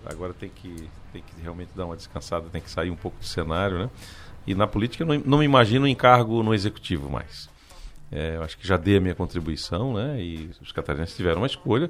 agora 0.05 0.31
tem 0.31 0.49
que 0.49 0.75
tem 1.11 1.23
que 1.23 1.41
realmente 1.41 1.69
dar 1.75 1.87
uma 1.87 1.95
descansada, 1.95 2.49
tem 2.51 2.61
que 2.61 2.69
sair 2.69 2.91
um 2.91 2.95
pouco 2.95 3.17
do 3.19 3.25
cenário, 3.25 3.79
né? 3.79 3.89
E 4.45 4.53
na 4.53 4.67
política 4.67 5.03
eu 5.03 5.07
não, 5.07 5.21
não 5.25 5.37
me 5.39 5.45
imagino 5.45 5.85
um 5.85 5.87
encargo 5.87 6.43
no 6.43 6.53
executivo 6.53 7.09
mais. 7.09 7.49
É, 8.13 8.35
eu 8.35 8.43
acho 8.43 8.57
que 8.57 8.67
já 8.67 8.77
dei 8.77 8.97
a 8.97 9.01
minha 9.01 9.15
contribuição, 9.15 9.93
né? 9.93 10.21
E 10.21 10.51
os 10.61 10.71
catarinenses 10.71 11.15
tiveram 11.15 11.41
uma 11.41 11.47
escolha, 11.47 11.89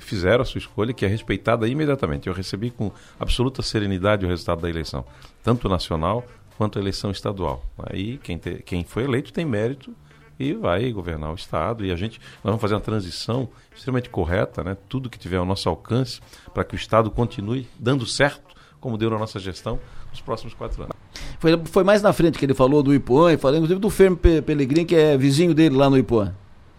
fizeram 0.00 0.42
a 0.42 0.44
sua 0.44 0.58
escolha, 0.58 0.92
que 0.92 1.04
é 1.04 1.08
respeitada 1.08 1.68
imediatamente. 1.68 2.26
Eu 2.26 2.34
recebi 2.34 2.70
com 2.70 2.90
absoluta 3.18 3.62
serenidade 3.62 4.26
o 4.26 4.28
resultado 4.28 4.62
da 4.62 4.68
eleição, 4.68 5.04
tanto 5.42 5.68
nacional 5.68 6.26
quanto 6.56 6.78
a 6.78 6.82
eleição 6.82 7.10
estadual. 7.10 7.64
Aí 7.78 8.18
quem, 8.18 8.38
te, 8.38 8.62
quem 8.64 8.84
foi 8.84 9.04
eleito 9.04 9.32
tem 9.32 9.44
mérito 9.44 9.94
e 10.38 10.52
vai 10.52 10.90
governar 10.90 11.30
o 11.30 11.34
Estado. 11.34 11.84
E 11.84 11.92
a 11.92 11.96
gente, 11.96 12.20
nós 12.36 12.44
vamos 12.44 12.60
fazer 12.60 12.74
uma 12.74 12.80
transição 12.80 13.48
extremamente 13.74 14.10
correta, 14.10 14.62
né? 14.62 14.76
tudo 14.88 15.10
que 15.10 15.18
tiver 15.18 15.36
ao 15.36 15.46
nosso 15.46 15.68
alcance, 15.68 16.20
para 16.52 16.64
que 16.64 16.74
o 16.74 16.76
Estado 16.76 17.10
continue 17.10 17.68
dando 17.78 18.06
certo, 18.06 18.54
como 18.80 18.98
deu 18.98 19.10
na 19.10 19.18
nossa 19.18 19.38
gestão, 19.38 19.78
nos 20.10 20.20
próximos 20.20 20.54
quatro 20.54 20.82
anos. 20.82 20.96
Foi, 21.38 21.60
foi 21.64 21.84
mais 21.84 22.02
na 22.02 22.12
frente 22.12 22.38
que 22.38 22.44
ele 22.44 22.54
falou 22.54 22.82
do 22.82 22.94
Ipuã 22.94 23.32
e 23.32 23.36
falou 23.36 23.56
inclusive 23.56 23.80
do 23.80 23.90
Fermo 23.90 24.16
Pelegrini, 24.16 24.84
que 24.84 24.94
é 24.94 25.16
vizinho 25.16 25.54
dele 25.54 25.76
lá 25.76 25.90
no 25.90 25.98
Ipuã. 25.98 26.34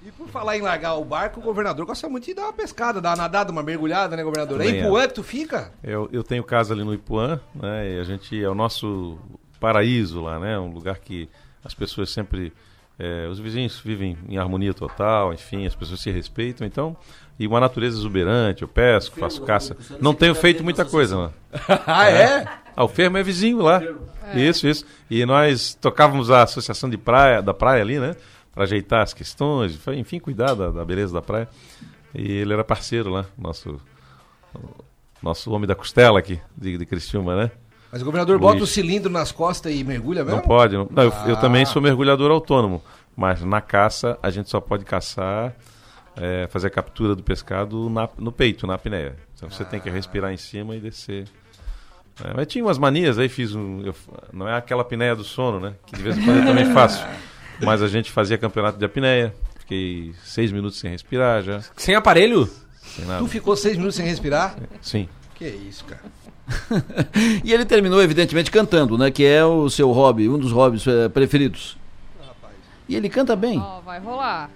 E 0.05 0.11
por 0.11 0.27
falar 0.27 0.57
em 0.57 0.61
largar 0.61 0.95
o 0.95 1.05
barco, 1.05 1.39
o 1.39 1.43
governador 1.43 1.85
gosta 1.85 2.07
muito 2.07 2.25
de 2.25 2.33
dar 2.33 2.43
uma 2.43 2.53
pescada, 2.53 3.01
dar 3.01 3.11
uma 3.11 3.15
nadada, 3.15 3.51
uma 3.51 3.63
mergulhada, 3.63 4.15
né, 4.15 4.23
governador? 4.23 4.61
é 4.61 4.67
Ipuã 4.67 5.03
é. 5.03 5.07
que 5.07 5.13
tu 5.13 5.23
fica? 5.23 5.71
Eu, 5.83 6.09
eu 6.11 6.23
tenho 6.23 6.43
casa 6.43 6.73
ali 6.73 6.83
no 6.83 6.93
Ipuã, 6.93 7.39
né? 7.55 7.95
E 7.95 7.99
a 7.99 8.03
gente 8.03 8.41
é 8.43 8.49
o 8.49 8.55
nosso 8.55 9.17
paraíso 9.59 10.21
lá, 10.21 10.39
né? 10.39 10.59
Um 10.59 10.71
lugar 10.71 10.99
que 10.99 11.27
as 11.63 11.73
pessoas 11.73 12.11
sempre. 12.11 12.53
É, 12.97 13.27
os 13.27 13.39
vizinhos 13.39 13.77
vivem 13.79 14.17
em 14.29 14.37
harmonia 14.37 14.73
total, 14.73 15.33
enfim, 15.33 15.65
as 15.65 15.75
pessoas 15.75 15.99
se 15.99 16.09
respeitam, 16.11 16.65
então. 16.65 16.95
E 17.37 17.45
uma 17.45 17.59
natureza 17.59 17.97
exuberante, 17.97 18.61
eu 18.61 18.67
pesco, 18.69 19.19
faço 19.19 19.41
caça. 19.41 19.75
Não 19.99 20.13
tenho 20.13 20.33
feito 20.33 20.63
muita 20.63 20.85
coisa 20.85 21.17
lá. 21.17 21.31
ah, 21.85 22.09
é? 22.09 22.45
Ah, 22.75 22.83
o 22.83 22.87
Fermo 22.87 23.17
é 23.17 23.23
vizinho 23.23 23.59
lá. 23.59 23.81
É. 24.33 24.39
Isso, 24.39 24.67
isso. 24.67 24.85
E 25.09 25.25
nós 25.25 25.75
tocávamos 25.75 26.29
a 26.29 26.43
associação 26.43 26.89
de 26.89 26.97
praia, 26.97 27.41
da 27.41 27.53
praia 27.53 27.81
ali, 27.81 27.99
né? 27.99 28.15
Para 28.53 28.63
ajeitar 28.63 29.01
as 29.01 29.13
questões, 29.13 29.79
enfim, 29.87 30.19
cuidar 30.19 30.53
da, 30.53 30.71
da, 30.71 30.85
beleza 30.85 31.13
da 31.13 31.21
praia. 31.21 31.47
E 32.13 32.31
ele 32.31 32.53
era 32.53 32.63
parceiro 32.63 33.09
lá, 33.09 33.25
nosso, 33.37 33.79
nosso 35.21 35.51
homem 35.51 35.67
da 35.67 35.75
costela 35.75 36.19
aqui, 36.19 36.39
de, 36.57 36.77
de 36.77 36.85
Criciúma, 36.85 37.35
né? 37.35 37.51
Mas 37.91 38.01
o 38.01 38.05
governador 38.05 38.39
Luiz. 38.39 38.51
bota 38.53 38.63
o 38.63 38.67
cilindro 38.67 39.11
nas 39.11 39.31
costas 39.31 39.73
e 39.73 39.83
mergulha 39.83 40.23
mesmo? 40.23 40.37
Não 40.37 40.45
pode. 40.45 40.75
Não. 40.75 40.87
não 40.89 41.03
ah. 41.03 41.05
eu, 41.05 41.29
eu, 41.29 41.37
também 41.37 41.65
sou 41.65 41.81
mergulhador 41.81 42.31
autônomo. 42.31 42.83
Mas 43.15 43.41
na 43.41 43.61
caça, 43.61 44.19
a 44.21 44.29
gente 44.29 44.49
só 44.49 44.59
pode 44.59 44.83
caçar, 44.83 45.55
é, 46.17 46.47
fazer 46.47 46.67
a 46.67 46.69
captura 46.69 47.15
do 47.15 47.23
pescado 47.23 47.89
na, 47.89 48.09
no 48.17 48.31
peito, 48.31 48.67
na 48.67 48.73
apneia. 48.73 49.15
Então 49.33 49.49
você 49.49 49.63
ah. 49.63 49.65
tem 49.65 49.79
que 49.79 49.89
respirar 49.89 50.33
em 50.33 50.37
cima 50.37 50.75
e 50.75 50.79
descer. 50.79 51.25
É, 52.23 52.33
mas 52.33 52.47
tinha 52.47 52.63
umas 52.63 52.77
manias 52.77 53.19
aí, 53.19 53.27
fiz 53.27 53.53
um. 53.53 53.81
Eu, 53.81 53.95
não 54.31 54.47
é 54.47 54.55
aquela 54.55 54.83
apneia 54.83 55.15
do 55.15 55.23
sono, 55.23 55.59
né? 55.59 55.73
Que 55.85 55.95
de 55.95 56.03
vez 56.03 56.17
em 56.17 56.23
quando 56.23 56.37
eu 56.37 56.45
também 56.45 56.65
faço. 56.73 57.05
Mas 57.61 57.81
a 57.81 57.87
gente 57.87 58.11
fazia 58.11 58.37
campeonato 58.37 58.77
de 58.77 58.85
apneia. 58.85 59.33
Fiquei 59.59 60.13
seis 60.23 60.51
minutos 60.51 60.79
sem 60.79 60.91
respirar 60.91 61.41
já. 61.41 61.61
Sem 61.75 61.95
aparelho? 61.95 62.49
Sem 62.81 63.05
tu 63.17 63.27
ficou 63.27 63.55
seis 63.55 63.75
minutos 63.75 63.95
sem 63.95 64.05
respirar? 64.05 64.55
Sim. 64.81 65.09
Que 65.33 65.45
isso, 65.47 65.83
cara. 65.85 66.03
e 67.43 67.51
ele 67.51 67.65
terminou, 67.65 68.01
evidentemente, 68.01 68.51
cantando, 68.51 68.97
né? 68.97 69.09
Que 69.11 69.25
é 69.25 69.43
o 69.43 69.69
seu 69.69 69.91
hobby, 69.91 70.29
um 70.29 70.37
dos 70.37 70.51
hobbies 70.51 70.85
é, 70.87 71.09
preferidos. 71.09 71.77
E 72.87 72.95
ele 72.95 73.09
canta 73.09 73.35
bem. 73.35 73.59
Ó, 73.59 73.79
oh, 73.79 73.81
vai 73.81 73.99
rolar. 73.99 74.49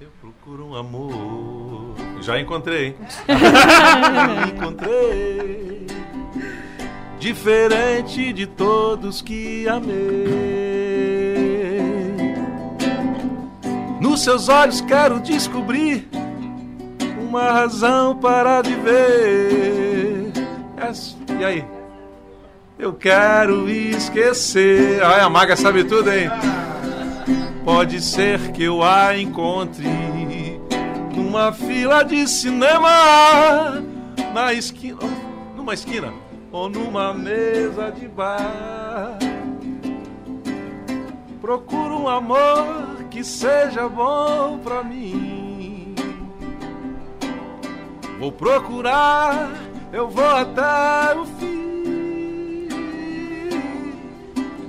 Eu 0.00 0.08
procuro 0.20 0.66
um 0.66 0.74
amor. 0.74 1.94
Já 2.20 2.40
encontrei. 2.40 2.96
encontrei. 4.56 5.86
Diferente 7.20 8.32
de 8.32 8.46
todos 8.46 9.20
que 9.20 9.68
amei. 9.68 9.94
Nos 14.00 14.24
seus 14.24 14.48
olhos 14.48 14.80
quero 14.80 15.20
descobrir 15.20 16.08
uma 17.28 17.52
razão 17.52 18.16
para 18.16 18.62
viver. 18.62 20.32
E 21.38 21.44
aí? 21.44 21.64
Eu 22.78 22.94
quero 22.94 23.68
esquecer. 23.68 25.02
Ai, 25.04 25.20
a 25.20 25.28
maga 25.28 25.54
sabe 25.54 25.84
tudo, 25.84 26.10
hein? 26.10 26.30
Pode 27.62 28.00
ser 28.00 28.52
que 28.52 28.64
eu 28.64 28.82
a 28.82 29.16
encontre 29.18 29.86
numa 31.14 31.52
fila 31.52 32.02
de 32.02 32.26
cinema, 32.26 33.82
na 34.32 34.54
esquina, 34.54 34.98
numa 35.54 35.74
esquina 35.74 36.29
ou 36.52 36.68
numa 36.68 37.14
mesa 37.14 37.90
de 37.90 38.08
bar. 38.08 39.18
Procuro 41.40 42.02
um 42.02 42.08
amor 42.08 43.04
que 43.10 43.24
seja 43.24 43.88
bom 43.88 44.58
pra 44.58 44.82
mim. 44.82 45.94
Vou 48.18 48.30
procurar, 48.30 49.50
eu 49.92 50.08
vou 50.08 50.28
até 50.28 51.18
o 51.18 51.24
fim. 51.24 52.68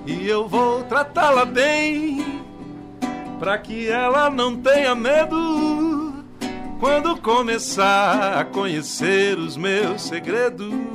E 0.06 0.28
eu 0.28 0.48
vou 0.48 0.84
tratá-la 0.84 1.46
bem, 1.46 2.42
pra 3.40 3.58
que 3.58 3.88
ela 3.88 4.30
não 4.30 4.56
tenha 4.56 4.96
medo 4.96 6.14
quando 6.80 7.18
começar 7.18 8.40
a 8.40 8.46
conhecer 8.46 9.38
os 9.38 9.56
meus 9.56 10.02
segredos. 10.02 10.91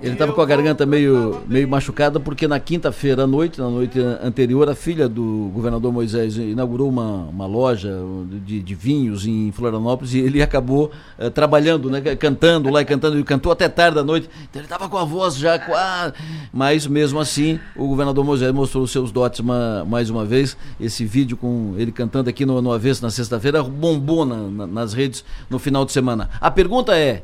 Ele 0.00 0.12
estava 0.12 0.32
com 0.32 0.40
a 0.40 0.46
garganta 0.46 0.86
meio, 0.86 1.42
meio 1.48 1.68
machucada 1.68 2.20
porque 2.20 2.46
na 2.46 2.60
quinta-feira 2.60 3.24
à 3.24 3.26
noite, 3.26 3.60
na 3.60 3.68
noite 3.68 3.98
anterior, 4.22 4.68
a 4.68 4.74
filha 4.74 5.08
do 5.08 5.50
governador 5.52 5.92
Moisés 5.92 6.36
inaugurou 6.36 6.88
uma, 6.88 7.24
uma 7.24 7.46
loja 7.46 7.98
de, 8.46 8.62
de 8.62 8.74
vinhos 8.76 9.26
em 9.26 9.50
Florianópolis 9.50 10.14
e 10.14 10.20
ele 10.20 10.40
acabou 10.40 10.92
uh, 11.18 11.30
trabalhando, 11.30 11.90
né, 11.90 12.00
cantando 12.14 12.70
lá 12.70 12.80
e 12.80 12.84
cantando. 12.84 13.16
Ele 13.16 13.24
cantou 13.24 13.50
até 13.50 13.68
tarde 13.68 13.96
da 13.96 14.04
noite, 14.04 14.30
então 14.48 14.60
ele 14.60 14.66
estava 14.66 14.88
com 14.88 14.96
a 14.96 15.04
voz 15.04 15.36
já 15.36 15.58
quase. 15.58 16.14
Mas 16.52 16.86
mesmo 16.86 17.18
assim, 17.18 17.58
o 17.74 17.88
governador 17.88 18.24
Moisés 18.24 18.52
mostrou 18.52 18.84
os 18.84 18.92
seus 18.92 19.10
dotes 19.10 19.40
uma, 19.40 19.84
mais 19.84 20.10
uma 20.10 20.24
vez. 20.24 20.56
Esse 20.80 21.04
vídeo 21.04 21.36
com 21.36 21.74
ele 21.76 21.90
cantando 21.90 22.30
aqui 22.30 22.46
no, 22.46 22.62
no 22.62 22.72
Avesso 22.72 23.02
na 23.02 23.10
sexta-feira 23.10 23.64
bombou 23.64 24.24
na, 24.24 24.36
na, 24.36 24.66
nas 24.66 24.92
redes 24.92 25.24
no 25.50 25.58
final 25.58 25.84
de 25.84 25.90
semana. 25.90 26.30
A 26.40 26.52
pergunta 26.52 26.96
é. 26.96 27.22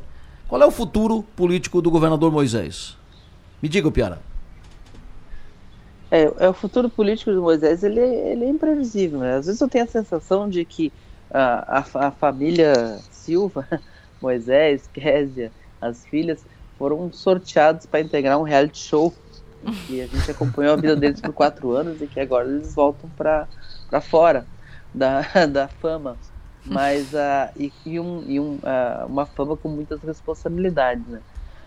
Qual 0.54 0.62
é 0.62 0.66
o 0.66 0.70
futuro 0.70 1.24
político 1.34 1.82
do 1.82 1.90
governador 1.90 2.30
Moisés? 2.30 2.96
Me 3.60 3.68
diga, 3.68 3.90
Piara. 3.90 4.20
É, 6.08 6.32
é, 6.38 6.48
o 6.48 6.52
futuro 6.52 6.88
político 6.88 7.32
do 7.32 7.42
Moisés 7.42 7.82
ele, 7.82 7.98
ele 7.98 8.44
é 8.44 8.48
imprevisível. 8.48 9.18
Né? 9.18 9.34
Às 9.34 9.46
vezes 9.46 9.60
eu 9.60 9.68
tenho 9.68 9.82
a 9.82 9.88
sensação 9.88 10.48
de 10.48 10.64
que 10.64 10.92
a, 11.28 11.80
a, 11.80 12.06
a 12.06 12.10
família 12.12 13.00
Silva, 13.10 13.66
Moisés, 14.22 14.88
Késia, 14.92 15.50
as 15.80 16.06
filhas, 16.06 16.46
foram 16.78 17.12
sorteados 17.12 17.84
para 17.84 17.98
integrar 17.98 18.38
um 18.38 18.44
reality 18.44 18.78
show. 18.78 19.12
E 19.90 20.00
a 20.00 20.06
gente 20.06 20.30
acompanhou 20.30 20.74
a 20.74 20.76
vida 20.76 20.94
deles 20.94 21.20
por 21.20 21.32
quatro 21.32 21.72
anos 21.72 22.00
e 22.00 22.06
que 22.06 22.20
agora 22.20 22.46
eles 22.46 22.72
voltam 22.72 23.10
para 23.16 23.48
fora 24.00 24.46
da, 24.94 25.22
da 25.50 25.66
fama 25.66 26.16
mas 26.64 27.12
uh, 27.12 27.50
e, 27.57 27.72
e, 27.85 28.00
um, 28.00 28.24
e 28.27 28.40
um, 28.40 28.55
uh, 28.55 29.07
uma 29.07 29.27
fama 29.27 29.57
com 29.57 29.68
muitas 29.68 30.03
responsabilidades. 30.03 31.07
Né? 31.07 31.18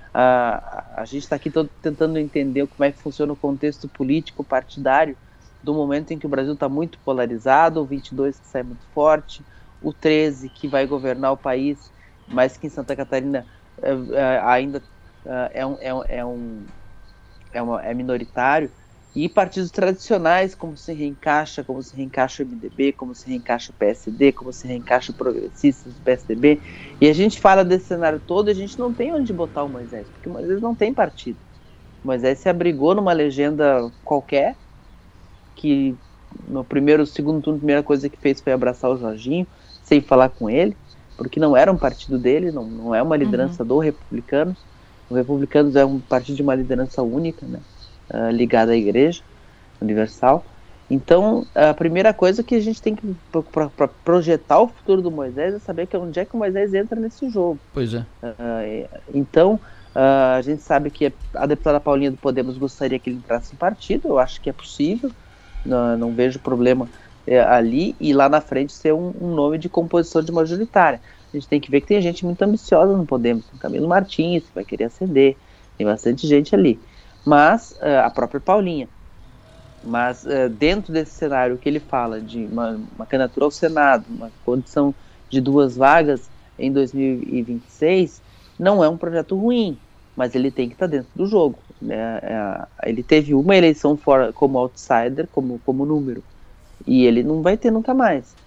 Uh, 0.10 0.84
a 0.96 1.04
gente 1.06 1.24
está 1.24 1.36
aqui 1.36 1.52
todo 1.52 1.70
tentando 1.82 2.18
entender 2.18 2.66
como 2.68 2.84
é 2.84 2.92
que 2.92 2.98
funciona 2.98 3.34
o 3.34 3.36
contexto 3.36 3.88
político 3.88 4.44
partidário 4.44 5.16
do 5.62 5.74
momento 5.74 6.12
em 6.12 6.20
que 6.20 6.26
o 6.26 6.30
Brasil 6.30 6.54
está 6.54 6.70
muito 6.70 6.98
polarizado, 7.00 7.82
o 7.82 7.86
22 7.86 8.40
que 8.40 8.48
sai 8.48 8.64
muito 8.64 8.86
forte, 8.94 9.44
o 9.82 9.92
13 9.92 10.50
que 10.50 10.68
vai 10.68 10.86
governar 10.86 11.32
o 11.34 11.38
país, 11.38 11.92
mas 12.28 12.58
que 12.58 12.68
em 12.68 12.70
Santa 12.70 12.96
Catarina 12.96 13.46
eh, 13.82 14.42
ainda 14.44 14.82
é, 15.54 15.66
um, 15.66 15.78
é, 15.82 15.94
um, 15.94 16.04
é, 16.08 16.26
um, 16.26 16.66
é, 17.54 17.62
uma, 17.62 17.86
é 17.86 17.94
minoritário 17.94 18.72
e 19.18 19.28
partidos 19.28 19.72
tradicionais, 19.72 20.54
como 20.54 20.78
se 20.78 20.94
reencaixa, 20.94 21.64
como 21.64 21.82
se 21.82 21.96
reencaixa 21.96 22.44
o 22.44 22.46
MDB, 22.46 22.92
como 22.92 23.16
se 23.16 23.28
reencaixa 23.28 23.72
o 23.72 23.74
PSD, 23.74 24.32
como 24.32 24.54
se 24.54 24.68
reencaixa 24.68 25.12
o 25.12 25.16
Progressistas 25.16 25.92
do 25.92 26.02
PSDB. 26.02 26.62
E 27.02 27.10
a 27.10 27.14
gente 27.14 27.40
fala 27.40 27.66
desse 27.66 27.86
cenário 27.86 28.22
todo 28.28 28.50
e 28.50 28.52
a 28.52 28.54
gente 28.54 28.78
não 28.78 28.94
tem 28.94 29.12
onde 29.12 29.34
botar 29.34 29.64
o 29.64 29.70
Moisés, 29.70 30.06
porque 30.08 30.30
o 30.30 30.34
Moisés 30.34 30.62
não 30.62 30.76
tem 30.76 30.94
partido. 30.94 31.40
O 32.04 32.08
Moisés 32.08 32.38
se 32.38 32.48
abrigou 32.48 32.94
numa 32.94 33.12
legenda 33.12 33.92
qualquer, 34.06 34.56
que 35.56 35.96
no 36.48 36.64
primeiro, 36.64 37.04
segundo 37.08 37.42
turno, 37.42 37.58
a 37.58 37.60
primeira 37.60 37.82
coisa 37.82 38.08
que 38.08 38.20
fez 38.20 38.40
foi 38.40 38.54
abraçar 38.54 38.92
o 38.92 39.00
Jorginho, 39.00 39.48
sem 39.82 40.00
falar 40.00 40.30
com 40.30 40.48
ele, 40.48 40.78
porque 41.18 41.40
não 41.40 41.58
era 41.58 41.72
um 41.72 41.78
partido 41.78 42.20
dele, 42.20 42.52
não, 42.52 42.66
não 42.68 42.94
é 42.94 43.02
uma 43.02 43.18
liderança 43.18 43.64
uhum. 43.64 43.68
do 43.68 43.80
Republicanos. 43.80 44.60
O 45.10 45.16
Republicanos 45.16 45.76
é 45.76 45.84
um 45.84 46.00
partido 46.00 46.36
de 46.36 46.44
uma 46.44 46.54
liderança 46.54 47.02
única, 47.02 47.44
né? 47.48 47.60
Uh, 48.10 48.32
ligada 48.32 48.72
à 48.72 48.76
Igreja 48.76 49.22
Universal. 49.82 50.44
Então, 50.90 51.46
a 51.54 51.74
primeira 51.74 52.14
coisa 52.14 52.42
que 52.42 52.56
a 52.56 52.62
gente 52.62 52.82
tem 52.82 52.96
que 52.96 53.16
para 53.52 53.88
projetar 54.06 54.62
o 54.62 54.70
futuro 54.70 55.02
do 55.02 55.12
Moisés 55.12 55.54
é 55.54 55.60
saber 55.60 55.86
que 55.86 55.98
onde 55.98 56.18
é 56.18 56.24
que 56.24 56.34
o 56.34 56.38
Moisés 56.38 56.74
entra 56.74 56.98
nesse 56.98 57.30
jogo. 57.30 57.60
Pois 57.74 57.94
é. 57.94 58.00
Uh, 58.24 58.88
então, 59.14 59.60
uh, 59.94 60.38
a 60.38 60.42
gente 60.42 60.62
sabe 60.62 60.90
que 60.90 61.12
a 61.34 61.46
deputada 61.46 61.80
Paulinha 61.80 62.12
do 62.12 62.18
Podemos 62.18 62.58
gostaria 62.58 62.98
que 62.98 63.10
ele 63.10 63.18
entrasse 63.18 63.54
em 63.54 63.58
partido. 63.58 64.08
Eu 64.08 64.18
acho 64.18 64.40
que 64.40 64.50
é 64.50 64.54
possível. 64.54 65.12
Não, 65.66 65.98
não 65.98 66.14
vejo 66.14 66.40
problema 66.40 66.88
é, 67.26 67.42
ali 67.42 67.94
e 68.00 68.14
lá 68.14 68.30
na 68.30 68.40
frente 68.40 68.72
ser 68.72 68.94
um, 68.94 69.14
um, 69.20 69.36
nome 69.36 69.58
de 69.58 69.68
composição 69.68 70.22
de 70.22 70.32
majoritária. 70.32 71.02
A 71.34 71.36
gente 71.36 71.50
tem 71.50 71.60
que 71.60 71.70
ver 71.70 71.82
que 71.82 71.88
tem 71.88 72.02
gente 72.02 72.24
muito 72.24 72.42
ambiciosa 72.42 72.96
no 72.96 73.06
Podemos. 73.06 73.46
Tem 73.48 73.60
Camilo 73.60 73.90
Martins 73.90 74.44
que 74.44 74.56
vai 74.56 74.64
querer 74.64 74.86
acender. 74.86 75.36
Tem 75.78 75.86
bastante 75.86 76.26
gente 76.26 76.56
ali 76.56 76.80
mas 77.28 77.72
uh, 77.82 78.06
a 78.06 78.10
própria 78.10 78.40
Paulinha. 78.40 78.88
Mas 79.84 80.24
uh, 80.24 80.48
dentro 80.50 80.94
desse 80.94 81.12
cenário 81.12 81.58
que 81.58 81.68
ele 81.68 81.82
fala 81.82 82.22
de 82.22 82.46
uma, 82.46 82.80
uma 82.96 83.06
candidatura 83.06 83.46
ao 83.46 83.52
Senado, 83.52 84.06
uma 84.10 84.32
condição 84.46 84.96
de 85.30 85.42
duas 85.42 85.76
vagas 85.76 86.30
em 86.58 86.72
2026, 86.72 88.22
não 88.58 88.82
é 88.82 88.88
um 88.88 88.98
projeto 88.98 89.36
ruim, 89.36 89.78
mas 90.16 90.36
ele 90.36 90.50
tem 90.50 90.70
que 90.70 90.76
estar 90.76 90.88
dentro 90.88 91.10
do 91.14 91.28
jogo. 91.28 91.60
Né? 91.82 91.96
É, 92.24 92.90
ele 92.90 93.04
teve 93.04 93.34
uma 93.34 93.58
eleição 93.58 93.98
fora 93.98 94.32
como 94.32 94.58
outsider, 94.58 95.28
como, 95.28 95.60
como 95.66 95.86
número, 95.86 96.24
e 96.88 97.06
ele 97.06 97.24
não 97.24 97.42
vai 97.42 97.58
ter 97.58 97.72
nunca 97.72 97.94
mais. 97.94 98.38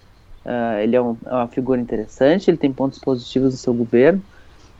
Uh, 0.42 0.80
ele 0.82 0.96
é, 0.96 1.02
um, 1.02 1.18
é, 1.26 1.34
uma 1.34 1.48
figura 1.48 1.78
interessante, 1.78 2.50
ele 2.50 2.56
tem 2.56 2.72
pontos 2.72 2.98
positivos 2.98 3.52
no 3.52 3.58
seu 3.58 3.74
governo. 3.74 4.22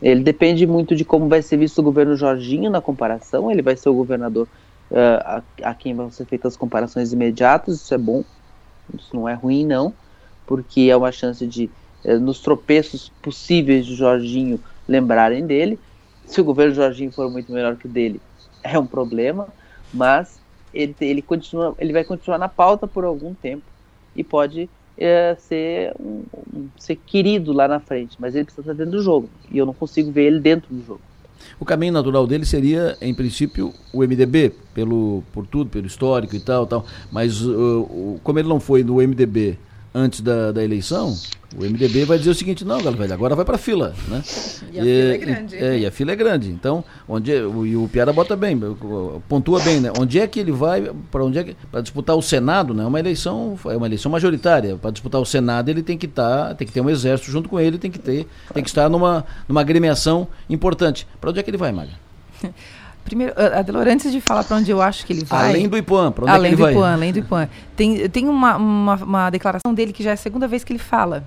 Ele 0.01 0.23
depende 0.23 0.65
muito 0.65 0.95
de 0.95 1.05
como 1.05 1.27
vai 1.27 1.41
ser 1.41 1.57
visto 1.57 1.79
o 1.79 1.83
governo 1.83 2.15
Jorginho 2.15 2.71
na 2.71 2.81
comparação. 2.81 3.51
Ele 3.51 3.61
vai 3.61 3.75
ser 3.75 3.89
o 3.89 3.93
governador 3.93 4.47
uh, 4.89 4.95
a, 5.23 5.43
a, 5.63 5.73
quem 5.73 5.93
vão 5.93 6.09
ser 6.09 6.25
feitas 6.25 6.53
as 6.53 6.57
comparações 6.57 7.13
imediatas. 7.13 7.75
Isso 7.75 7.93
é 7.93 7.97
bom, 7.97 8.23
isso 8.93 9.15
não 9.15 9.29
é 9.29 9.33
ruim, 9.33 9.65
não, 9.65 9.93
porque 10.45 10.89
é 10.89 10.97
uma 10.97 11.11
chance 11.11 11.45
de, 11.45 11.69
uh, 12.03 12.19
nos 12.19 12.39
tropeços 12.39 13.11
possíveis 13.21 13.85
de 13.85 13.95
Jorginho, 13.95 14.59
lembrarem 14.87 15.45
dele. 15.45 15.79
Se 16.25 16.41
o 16.41 16.43
governo 16.43 16.73
Jorginho 16.73 17.11
for 17.11 17.29
muito 17.29 17.51
melhor 17.51 17.75
que 17.75 17.85
o 17.85 17.89
dele, 17.89 18.21
é 18.63 18.77
um 18.79 18.85
problema, 18.85 19.47
mas 19.93 20.39
ele, 20.73 20.95
ele, 20.99 21.21
continua, 21.21 21.75
ele 21.77 21.93
vai 21.93 22.03
continuar 22.03 22.37
na 22.37 22.47
pauta 22.47 22.87
por 22.87 23.03
algum 23.03 23.33
tempo 23.33 23.63
e 24.15 24.23
pode 24.23 24.69
é, 25.01 25.35
ser, 25.39 25.93
um, 25.99 26.23
um, 26.55 26.67
ser 26.77 26.95
querido 26.95 27.51
lá 27.51 27.67
na 27.67 27.79
frente, 27.79 28.15
mas 28.19 28.35
ele 28.35 28.45
precisa 28.45 28.61
estar 28.61 28.73
dentro 28.73 28.99
do 28.99 29.03
jogo 29.03 29.27
e 29.51 29.57
eu 29.57 29.65
não 29.65 29.73
consigo 29.73 30.11
ver 30.11 30.25
ele 30.25 30.39
dentro 30.39 30.73
do 30.73 30.85
jogo. 30.85 31.01
O 31.59 31.65
caminho 31.65 31.93
natural 31.93 32.27
dele 32.27 32.45
seria, 32.45 32.95
em 33.01 33.13
princípio, 33.13 33.73
o 33.91 34.01
MDB, 34.01 34.53
pelo, 34.75 35.23
por 35.33 35.47
tudo, 35.47 35.71
pelo 35.71 35.87
histórico 35.87 36.35
e 36.35 36.39
tal, 36.39 36.67
tal. 36.67 36.85
Mas 37.11 37.41
uh, 37.41 38.19
como 38.23 38.37
ele 38.37 38.47
não 38.47 38.59
foi 38.59 38.83
no 38.83 38.95
MDB 38.95 39.57
antes 39.93 40.21
da, 40.21 40.51
da 40.51 40.63
eleição, 40.63 41.17
o 41.55 41.63
MDB 41.63 42.05
vai 42.05 42.17
dizer 42.17 42.29
o 42.29 42.35
seguinte, 42.35 42.63
não, 42.63 42.81
galera, 42.81 43.13
agora 43.13 43.35
vai 43.35 43.43
para 43.43 43.57
fila, 43.57 43.93
né? 44.07 44.23
E 44.71 44.79
a 44.79 44.83
e, 44.83 44.85
fila 44.85 45.13
é 45.13 45.17
grande. 45.17 45.55
É, 45.57 45.79
e 45.79 45.85
a 45.85 45.91
fila 45.91 46.11
é 46.11 46.15
grande. 46.15 46.49
Então, 46.49 46.83
onde 47.07 47.33
é, 47.33 47.43
o, 47.43 47.65
e 47.65 47.75
o 47.75 47.87
Piara 47.89 48.13
bota 48.13 48.35
bem, 48.35 48.57
pontua 49.27 49.59
bem, 49.59 49.81
né? 49.81 49.91
Onde 49.99 50.19
é 50.19 50.27
que 50.27 50.39
ele 50.39 50.51
vai 50.51 50.89
para 51.11 51.25
onde 51.25 51.39
é 51.39 51.43
que 51.43 51.55
para 51.69 51.81
disputar 51.81 52.15
o 52.15 52.21
Senado, 52.21 52.73
né? 52.73 52.83
É 52.83 52.87
uma 52.87 52.99
eleição, 52.99 53.59
é 53.65 53.75
uma 53.75 53.85
eleição 53.85 54.11
majoritária. 54.11 54.77
Para 54.77 54.91
disputar 54.91 55.19
o 55.19 55.25
Senado, 55.25 55.69
ele 55.69 55.83
tem 55.83 55.97
que 55.97 56.05
estar, 56.05 56.49
tá, 56.49 56.55
tem 56.55 56.65
que 56.65 56.73
ter 56.73 56.81
um 56.81 56.89
exército 56.89 57.29
junto 57.29 57.49
com 57.49 57.59
ele, 57.59 57.77
tem 57.77 57.91
que 57.91 57.99
ter, 57.99 58.27
tem 58.53 58.63
que 58.63 58.69
estar 58.69 58.89
numa 58.89 59.25
numa 59.47 59.59
agremiação 59.59 60.27
importante. 60.49 61.05
Para 61.19 61.31
onde 61.31 61.39
é 61.39 61.43
que 61.43 61.49
ele 61.49 61.57
vai, 61.57 61.71
Maga? 61.71 61.91
Primeiro, 63.03 63.33
Adelor, 63.37 63.87
antes 63.87 64.11
de 64.11 64.21
falar 64.21 64.43
para 64.43 64.57
onde 64.57 64.71
eu 64.71 64.81
acho 64.81 65.05
que 65.05 65.13
ele 65.13 65.25
vai. 65.25 65.49
Além 65.49 65.67
do 65.67 65.77
Ipuã, 65.77 66.11
para 66.11 66.25
onde 66.25 66.33
além 66.33 66.53
é 66.53 66.55
que 66.55 66.61
ele 66.61 66.71
do 66.71 66.77
Ipuã, 66.77 66.93
Além 66.93 67.11
do 67.11 67.19
Ipuã. 67.19 67.49
Tem, 67.75 68.09
tem 68.09 68.27
uma, 68.27 68.55
uma, 68.55 68.95
uma, 68.95 69.29
declaração 69.29 69.73
dele 69.73 69.91
que 69.91 70.03
já 70.03 70.11
é 70.11 70.13
a 70.13 70.17
segunda 70.17 70.47
vez 70.47 70.63
que 70.63 70.71
ele 70.71 70.79
fala. 70.79 71.23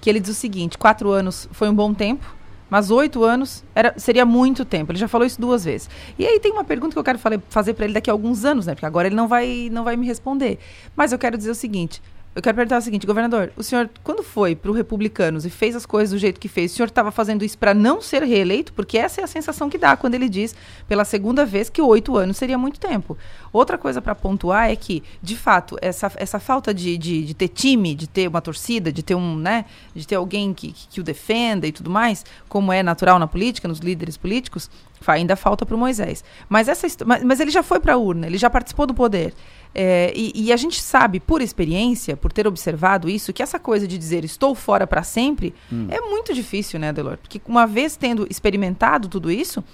Que 0.00 0.10
ele 0.10 0.18
diz 0.18 0.30
o 0.30 0.34
seguinte: 0.34 0.76
quatro 0.78 1.10
anos 1.10 1.48
foi 1.52 1.68
um 1.68 1.74
bom 1.74 1.94
tempo, 1.94 2.24
mas 2.68 2.90
oito 2.90 3.22
anos 3.22 3.62
era, 3.74 3.94
seria 3.96 4.24
muito 4.24 4.64
tempo. 4.64 4.90
Ele 4.90 4.98
já 4.98 5.06
falou 5.06 5.26
isso 5.26 5.40
duas 5.40 5.64
vezes. 5.64 5.88
E 6.18 6.26
aí 6.26 6.40
tem 6.40 6.50
uma 6.50 6.64
pergunta 6.64 6.92
que 6.94 6.98
eu 6.98 7.04
quero 7.04 7.18
fazer 7.48 7.74
para 7.74 7.84
ele 7.84 7.94
daqui 7.94 8.10
a 8.10 8.12
alguns 8.12 8.44
anos, 8.44 8.66
né? 8.66 8.74
Porque 8.74 8.86
agora 8.86 9.06
ele 9.06 9.16
não 9.16 9.28
vai, 9.28 9.68
não 9.70 9.84
vai 9.84 9.96
me 9.96 10.06
responder. 10.06 10.58
Mas 10.96 11.12
eu 11.12 11.18
quero 11.18 11.36
dizer 11.36 11.50
o 11.50 11.54
seguinte: 11.54 12.02
eu 12.34 12.40
quero 12.40 12.56
perguntar 12.56 12.78
o 12.78 12.80
seguinte, 12.80 13.06
governador, 13.06 13.52
o 13.56 13.62
senhor, 13.62 13.90
quando 14.02 14.22
foi 14.22 14.56
para 14.56 14.70
o 14.70 14.74
Republicanos 14.74 15.44
e 15.44 15.50
fez 15.50 15.76
as 15.76 15.84
coisas 15.84 16.10
do 16.10 16.18
jeito 16.18 16.40
que 16.40 16.48
fez, 16.48 16.72
o 16.72 16.76
senhor 16.76 16.88
estava 16.88 17.10
fazendo 17.10 17.44
isso 17.44 17.58
para 17.58 17.74
não 17.74 18.00
ser 18.00 18.22
reeleito? 18.22 18.72
Porque 18.72 18.96
essa 18.96 19.20
é 19.20 19.24
a 19.24 19.26
sensação 19.26 19.68
que 19.68 19.76
dá 19.76 19.96
quando 19.98 20.14
ele 20.14 20.30
diz 20.30 20.54
pela 20.88 21.04
segunda 21.04 21.44
vez 21.44 21.68
que 21.68 21.82
oito 21.82 22.16
anos 22.16 22.38
seria 22.38 22.56
muito 22.56 22.80
tempo. 22.80 23.18
Outra 23.52 23.76
coisa 23.76 24.00
para 24.00 24.14
pontuar 24.14 24.70
é 24.70 24.76
que, 24.76 25.02
de 25.22 25.36
fato, 25.36 25.76
essa, 25.82 26.10
essa 26.16 26.40
falta 26.40 26.72
de, 26.72 26.96
de, 26.96 27.22
de, 27.22 27.34
ter 27.34 27.48
time, 27.48 27.94
de 27.94 28.06
ter 28.06 28.28
uma 28.28 28.40
torcida, 28.40 28.90
de 28.90 29.02
ter 29.02 29.14
um, 29.14 29.36
né, 29.36 29.66
de 29.94 30.06
ter 30.06 30.14
alguém 30.14 30.54
que, 30.54 30.72
que, 30.72 30.88
que 30.88 31.00
o 31.00 31.04
defenda 31.04 31.66
e 31.66 31.72
tudo 31.72 31.90
mais, 31.90 32.24
como 32.48 32.72
é 32.72 32.82
natural 32.82 33.18
na 33.18 33.26
política, 33.26 33.68
nos 33.68 33.80
líderes 33.80 34.16
políticos, 34.16 34.70
ainda 35.06 35.36
falta 35.36 35.66
para 35.66 35.74
o 35.74 35.78
Moisés. 35.78 36.24
Mas, 36.48 36.68
essa, 36.68 36.86
mas, 37.04 37.22
mas 37.22 37.40
ele 37.40 37.50
já 37.50 37.62
foi 37.62 37.80
para 37.80 37.94
a 37.94 37.96
urna, 37.98 38.26
ele 38.26 38.38
já 38.38 38.48
participou 38.48 38.86
do 38.86 38.94
poder. 38.94 39.34
É, 39.74 40.12
e, 40.14 40.32
e, 40.34 40.52
a 40.52 40.56
gente 40.56 40.82
sabe, 40.82 41.18
por 41.18 41.40
experiência, 41.40 42.16
por 42.16 42.30
ter 42.30 42.46
observado 42.46 43.08
isso, 43.08 43.32
que 43.32 43.42
essa 43.42 43.58
coisa 43.58 43.88
de 43.88 43.96
dizer 43.96 44.22
estou 44.22 44.54
fora 44.54 44.86
para 44.86 45.02
sempre 45.02 45.54
hum. 45.72 45.86
é 45.88 46.00
muito 46.00 46.34
difícil, 46.34 46.78
né, 46.78 46.92
Delor? 46.92 47.16
Porque 47.16 47.40
uma 47.46 47.66
vez 47.66 47.96
tendo 47.96 48.26
experimentado 48.28 49.08
tudo 49.08 49.30
isso, 49.30 49.64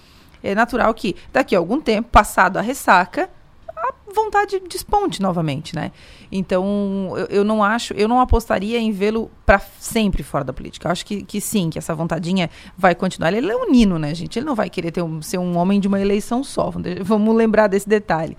é 0.43 0.55
natural 0.55 0.95
que 0.95 1.17
daqui 1.33 1.55
a 1.55 1.59
algum 1.59 1.81
tempo, 1.81 2.09
passado 2.11 2.59
a 2.59 2.61
ressaca, 2.61 3.29
a 3.77 3.93
vontade 4.15 4.61
desponte 4.69 5.21
novamente, 5.21 5.75
né? 5.75 5.91
Então, 6.31 7.15
eu, 7.17 7.27
eu, 7.27 7.45
não 7.45 7.63
acho, 7.63 7.93
eu 7.95 8.07
não 8.07 8.21
apostaria 8.21 8.79
em 8.79 8.93
vê-lo 8.93 9.31
para 9.49 9.63
sempre 9.81 10.23
fora 10.23 10.45
da 10.45 10.53
política. 10.53 10.87
Eu 10.87 10.93
acho 10.93 11.07
que, 11.07 11.23
que 11.23 11.41
sim, 11.41 11.71
que 11.71 11.79
essa 11.79 11.95
vontadinha 11.95 12.51
vai 12.77 12.95
continuar. 12.95 13.33
Ele 13.33 13.51
é 13.51 13.57
um 13.57 13.71
nino, 13.71 13.99
né, 13.99 14.15
gente? 14.15 14.39
Ele 14.39 14.45
não 14.45 14.55
vai 14.55 14.69
querer 14.69 14.91
ter 14.91 15.01
um, 15.01 15.23
ser 15.23 15.39
um 15.39 15.57
homem 15.57 15.81
de 15.81 15.89
uma 15.89 15.99
eleição 15.99 16.45
só. 16.45 16.71
Vamos 17.01 17.35
lembrar 17.35 17.67
desse 17.67 17.89
detalhe. 17.89 18.37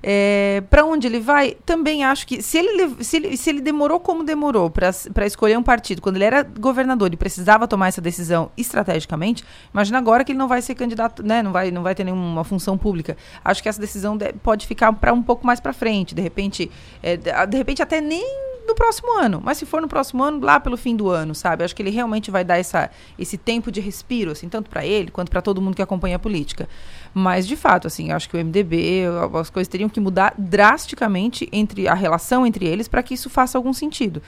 É, 0.00 0.62
para 0.70 0.84
onde 0.84 1.08
ele 1.08 1.18
vai? 1.18 1.56
Também 1.66 2.04
acho 2.04 2.24
que 2.28 2.40
se 2.40 2.58
ele, 2.58 3.02
se 3.02 3.16
ele, 3.16 3.36
se 3.36 3.50
ele 3.50 3.60
demorou 3.60 3.98
como 3.98 4.22
demorou 4.22 4.70
para 4.70 5.26
escolher 5.26 5.58
um 5.58 5.64
partido, 5.64 6.00
quando 6.00 6.14
ele 6.14 6.26
era 6.26 6.44
governador 6.44 7.12
e 7.12 7.16
precisava 7.16 7.66
tomar 7.66 7.88
essa 7.88 8.00
decisão 8.00 8.48
estrategicamente, 8.56 9.44
imagina 9.74 9.98
agora 9.98 10.22
que 10.22 10.30
ele 10.30 10.38
não 10.38 10.46
vai 10.46 10.62
ser 10.62 10.76
candidato, 10.76 11.24
né? 11.24 11.42
Não 11.42 11.50
vai, 11.50 11.72
não 11.72 11.82
vai 11.82 11.96
ter 11.96 12.04
nenhuma 12.04 12.44
função 12.44 12.78
pública. 12.78 13.16
Acho 13.44 13.60
que 13.60 13.68
essa 13.68 13.80
decisão 13.80 14.16
pode 14.40 14.64
ficar 14.64 14.92
para 14.92 15.12
um 15.12 15.24
pouco 15.24 15.44
mais 15.44 15.58
para 15.58 15.72
frente. 15.72 16.14
De 16.14 16.22
repente, 16.22 16.70
é, 17.02 17.16
de 17.16 17.56
repente 17.56 17.82
até 17.82 18.00
nem 18.00 18.51
no 18.66 18.74
próximo 18.74 19.18
ano, 19.18 19.40
mas 19.42 19.58
se 19.58 19.66
for 19.66 19.82
no 19.82 19.88
próximo 19.88 20.22
ano, 20.22 20.44
lá 20.44 20.60
pelo 20.60 20.76
fim 20.76 20.96
do 20.96 21.08
ano, 21.08 21.34
sabe? 21.34 21.64
Acho 21.64 21.74
que 21.74 21.82
ele 21.82 21.90
realmente 21.90 22.30
vai 22.30 22.44
dar 22.44 22.58
essa, 22.58 22.90
esse 23.18 23.36
tempo 23.36 23.70
de 23.70 23.80
respiro, 23.80 24.30
assim, 24.30 24.48
tanto 24.48 24.70
para 24.70 24.86
ele 24.86 25.10
quanto 25.10 25.30
para 25.30 25.42
todo 25.42 25.60
mundo 25.60 25.74
que 25.74 25.82
acompanha 25.82 26.16
a 26.16 26.18
política. 26.18 26.68
Mas, 27.14 27.46
de 27.46 27.56
fato, 27.56 27.86
assim, 27.86 28.12
acho 28.12 28.28
que 28.28 28.36
o 28.36 28.44
MDB, 28.44 29.04
as 29.38 29.50
coisas 29.50 29.68
teriam 29.68 29.88
que 29.88 30.00
mudar 30.00 30.34
drasticamente 30.38 31.48
entre 31.52 31.88
a 31.88 31.94
relação 31.94 32.46
entre 32.46 32.66
eles 32.66 32.88
para 32.88 33.02
que 33.02 33.14
isso 33.14 33.28
faça 33.28 33.58
algum 33.58 33.72
sentido. 33.72 34.22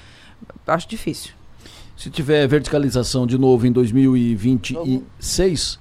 Acho 0.66 0.88
difícil. 0.88 1.33
Se 1.97 2.11
tiver 2.11 2.47
verticalização 2.49 3.27
de 3.27 3.38
novo 3.38 3.66
em 3.66 3.73
2026, 3.73 5.79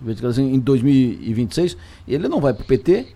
verticalização 0.00 0.48
em 0.48 0.58
2026, 0.58 1.76
ele 2.06 2.28
não 2.28 2.40
vai 2.40 2.54
para 2.54 2.62
o 2.62 2.66
PT, 2.66 3.08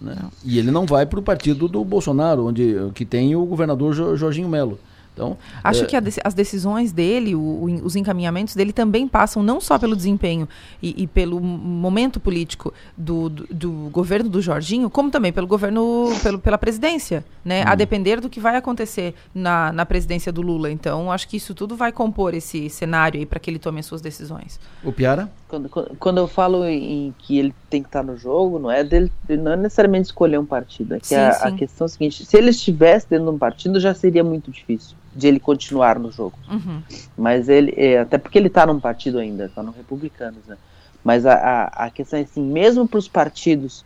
né? 0.00 0.16
E 0.44 0.58
ele 0.58 0.70
não 0.70 0.86
vai 0.86 1.06
para 1.06 1.18
o 1.18 1.22
partido 1.22 1.68
do 1.68 1.84
Bolsonaro, 1.84 2.46
onde 2.46 2.76
que 2.94 3.04
tem 3.04 3.34
o 3.34 3.44
governador 3.44 3.94
Jorginho 4.16 4.48
Melo. 4.48 4.78
Então, 5.14 5.38
Acho 5.62 5.84
é... 5.84 5.86
que 5.86 5.96
as 5.96 6.34
decisões 6.34 6.92
dele, 6.92 7.36
o, 7.36 7.40
o, 7.40 7.84
os 7.84 7.94
encaminhamentos 7.94 8.54
dele 8.54 8.72
também 8.72 9.06
passam 9.06 9.42
não 9.44 9.60
só 9.60 9.78
pelo 9.78 9.94
desempenho 9.94 10.48
e, 10.82 11.04
e 11.04 11.06
pelo 11.06 11.40
momento 11.40 12.18
político 12.18 12.74
do, 12.98 13.28
do, 13.28 13.46
do, 13.48 13.70
governo 13.90 14.28
do 14.28 14.42
Jorginho, 14.42 14.90
como 14.90 15.10
também 15.10 15.32
pelo 15.32 15.46
governo, 15.46 16.12
pelo, 16.20 16.38
pela 16.40 16.58
presidência, 16.58 17.24
né? 17.44 17.62
Hum. 17.62 17.68
A 17.68 17.74
depender 17.76 18.20
do 18.20 18.28
que 18.28 18.40
vai 18.40 18.56
acontecer 18.56 19.14
na, 19.32 19.72
na 19.72 19.86
presidência 19.86 20.32
do 20.32 20.42
Lula. 20.42 20.70
Então, 20.70 21.12
acho 21.12 21.28
que 21.28 21.36
isso 21.36 21.54
tudo 21.54 21.76
vai 21.76 21.92
compor 21.92 22.34
esse 22.34 22.68
cenário 22.68 23.20
aí 23.20 23.24
para 23.24 23.38
que 23.38 23.48
ele 23.48 23.60
tome 23.60 23.78
as 23.78 23.86
suas 23.86 24.00
decisões. 24.00 24.58
O 24.82 24.92
Piara? 24.92 25.30
Quando, 25.46 25.68
quando 25.68 26.18
eu 26.18 26.26
falo 26.26 26.64
em 26.64 27.14
que 27.18 27.38
ele 27.38 27.54
tem 27.70 27.82
que 27.82 27.88
estar 27.88 28.02
no 28.02 28.16
jogo, 28.16 28.58
não 28.58 28.70
é 28.70 28.82
dele, 28.82 29.12
não 29.28 29.52
é 29.52 29.56
necessariamente 29.56 30.06
escolher 30.06 30.38
um 30.38 30.46
partido. 30.46 30.94
É 30.96 30.98
que 30.98 31.06
sim, 31.06 31.14
a, 31.14 31.32
sim. 31.32 31.48
a 31.48 31.52
questão 31.52 31.84
é 31.84 31.86
a 31.86 31.88
seguinte: 31.88 32.26
se 32.26 32.36
ele 32.36 32.50
estivesse 32.50 33.08
dentro 33.08 33.26
de 33.26 33.30
um 33.30 33.38
partido, 33.38 33.78
já 33.78 33.94
seria 33.94 34.24
muito 34.24 34.50
difícil 34.50 34.96
de 35.14 35.28
ele 35.28 35.38
continuar 35.38 35.98
no 35.98 36.10
jogo. 36.10 36.38
Uhum. 36.50 36.82
Mas 37.16 37.48
ele, 37.48 37.72
é, 37.76 38.00
até 38.00 38.18
porque 38.18 38.38
ele 38.38 38.48
está 38.48 38.66
num 38.66 38.80
partido 38.80 39.18
ainda, 39.18 39.46
está 39.46 39.62
no 39.62 39.70
Republicanos, 39.70 40.44
né? 40.46 40.56
Mas 41.02 41.26
a, 41.26 41.34
a, 41.34 41.86
a, 41.86 41.90
questão 41.90 42.18
é 42.18 42.22
assim, 42.22 42.42
mesmo 42.42 42.88
para 42.88 42.98
os 42.98 43.08
partidos 43.08 43.84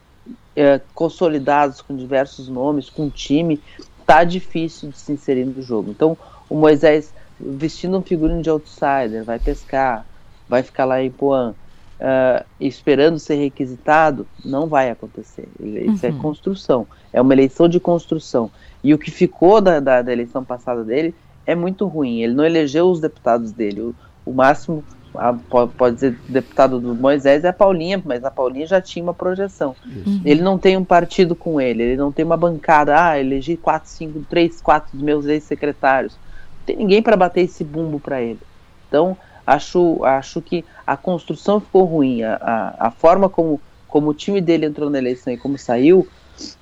é, 0.54 0.80
consolidados 0.94 1.80
com 1.80 1.96
diversos 1.96 2.48
nomes, 2.48 2.88
com 2.88 3.10
time, 3.10 3.60
tá 4.06 4.24
difícil 4.24 4.90
de 4.90 4.98
se 4.98 5.12
inserir 5.12 5.44
no 5.44 5.60
jogo. 5.60 5.90
Então, 5.90 6.16
o 6.48 6.54
Moisés 6.54 7.12
vestindo 7.38 7.98
um 7.98 8.02
figurino 8.02 8.42
de 8.42 8.50
outsider, 8.50 9.24
vai 9.24 9.38
pescar, 9.38 10.04
vai 10.48 10.62
ficar 10.62 10.84
lá 10.84 11.02
em 11.02 11.10
Poan, 11.10 11.54
uh, 12.00 12.44
esperando 12.60 13.18
ser 13.18 13.36
requisitado, 13.36 14.26
não 14.44 14.66
vai 14.66 14.90
acontecer. 14.90 15.48
Isso 15.60 16.06
é 16.06 16.10
uhum. 16.10 16.18
é 16.18 16.20
construção, 16.20 16.86
é 17.12 17.20
uma 17.20 17.32
eleição 17.32 17.68
de 17.68 17.78
construção. 17.78 18.50
E 18.82 18.94
o 18.94 18.98
que 18.98 19.10
ficou 19.10 19.60
da, 19.60 19.80
da, 19.80 20.02
da, 20.02 20.12
eleição 20.12 20.44
passada 20.44 20.84
dele 20.84 21.14
é 21.46 21.54
muito 21.54 21.86
ruim. 21.86 22.20
Ele 22.20 22.34
não 22.34 22.44
elegeu 22.44 22.88
os 22.88 23.00
deputados 23.00 23.52
dele. 23.52 23.80
O, 23.80 23.94
o 24.24 24.32
máximo, 24.32 24.84
a, 25.14 25.32
pode, 25.32 25.72
pode 25.72 25.94
dizer, 25.96 26.18
deputado 26.28 26.78
do 26.78 26.94
Moisés 26.94 27.44
é 27.44 27.48
a 27.48 27.52
Paulinha, 27.52 28.00
mas 28.04 28.24
a 28.24 28.30
Paulinha 28.30 28.66
já 28.66 28.80
tinha 28.80 29.02
uma 29.02 29.14
projeção. 29.14 29.74
Uhum. 29.84 30.20
Ele 30.24 30.42
não 30.42 30.58
tem 30.58 30.76
um 30.76 30.84
partido 30.84 31.34
com 31.34 31.60
ele, 31.60 31.82
ele 31.82 31.96
não 31.96 32.12
tem 32.12 32.24
uma 32.24 32.36
bancada. 32.36 33.10
Ah, 33.10 33.18
elegi 33.18 33.56
quatro, 33.56 33.88
cinco, 33.90 34.24
três, 34.28 34.60
quatro 34.60 34.90
dos 34.92 35.02
meus 35.02 35.26
ex-secretários. 35.26 36.14
Não 36.14 36.66
tem 36.66 36.76
ninguém 36.76 37.02
para 37.02 37.16
bater 37.16 37.42
esse 37.42 37.64
bumbo 37.64 37.98
para 37.98 38.22
ele. 38.22 38.40
Então, 38.86 39.16
acho, 39.46 40.04
acho 40.04 40.40
que 40.40 40.64
a 40.86 40.96
construção 40.96 41.60
ficou 41.60 41.84
ruim. 41.84 42.22
A, 42.22 42.34
a, 42.36 42.86
a 42.88 42.90
forma 42.90 43.28
como, 43.28 43.60
como 43.88 44.10
o 44.10 44.14
time 44.14 44.40
dele 44.40 44.66
entrou 44.66 44.88
na 44.88 44.98
eleição 44.98 45.32
e 45.32 45.36
como 45.36 45.58
saiu 45.58 46.06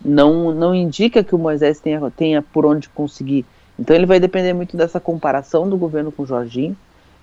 não, 0.04 0.54
não 0.54 0.74
indica 0.74 1.24
que 1.24 1.34
o 1.34 1.38
Moisés 1.38 1.80
tenha, 1.80 2.10
tenha 2.10 2.42
por 2.42 2.64
onde 2.66 2.88
conseguir. 2.88 3.44
Então 3.78 3.94
ele 3.94 4.06
vai 4.06 4.18
depender 4.18 4.52
muito 4.52 4.76
dessa 4.76 4.98
comparação 4.98 5.68
do 5.68 5.76
governo 5.76 6.10
com 6.10 6.22
o 6.22 6.26
Jorginho 6.26 6.76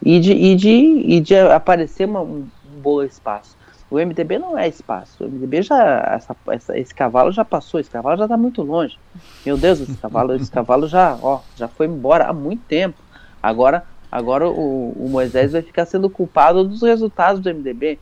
e 0.04 0.20
de, 0.20 0.34
e 0.34 0.56
de, 0.56 0.70
e 0.70 1.20
de 1.20 1.36
aparecer 1.36 2.06
uma, 2.06 2.22
um 2.22 2.46
bom 2.82 3.02
espaço. 3.02 3.56
O 3.89 3.98
MDB 3.98 4.39
não 4.39 4.58
é 4.58 4.68
espaço. 4.68 5.24
O 5.24 5.28
MDB 5.28 5.62
já. 5.62 6.16
Essa, 6.16 6.36
essa, 6.48 6.78
esse 6.78 6.96
cavalo 6.96 7.32
já 7.32 7.46
passou, 7.46 7.80
esse 7.80 7.92
cavalo 7.92 8.18
já 8.18 8.26
está 8.26 8.36
muito 8.36 8.63
longe. 8.63 8.98
Meu 9.46 9.56
Deus, 9.56 9.80
esse 9.82 9.96
cavalo, 9.98 10.34
esse 10.34 10.50
cavalo 10.50 10.88
já, 10.88 11.18
ó, 11.22 11.42
já 11.56 11.68
foi 11.68 11.86
embora 11.86 12.26
há 12.26 12.34
muito 12.34 12.63
tempo. 12.63 12.98
Agora, 13.42 13.84
agora 14.12 14.50
o, 14.50 14.94
o 14.98 15.08
Moisés 15.10 15.52
vai 15.52 15.62
ficar 15.62 15.86
sendo 15.86 16.10
culpado 16.10 16.63
dos 16.63 16.82
resultados 16.82 17.39
do 17.39 17.54
MDB. 17.54 18.00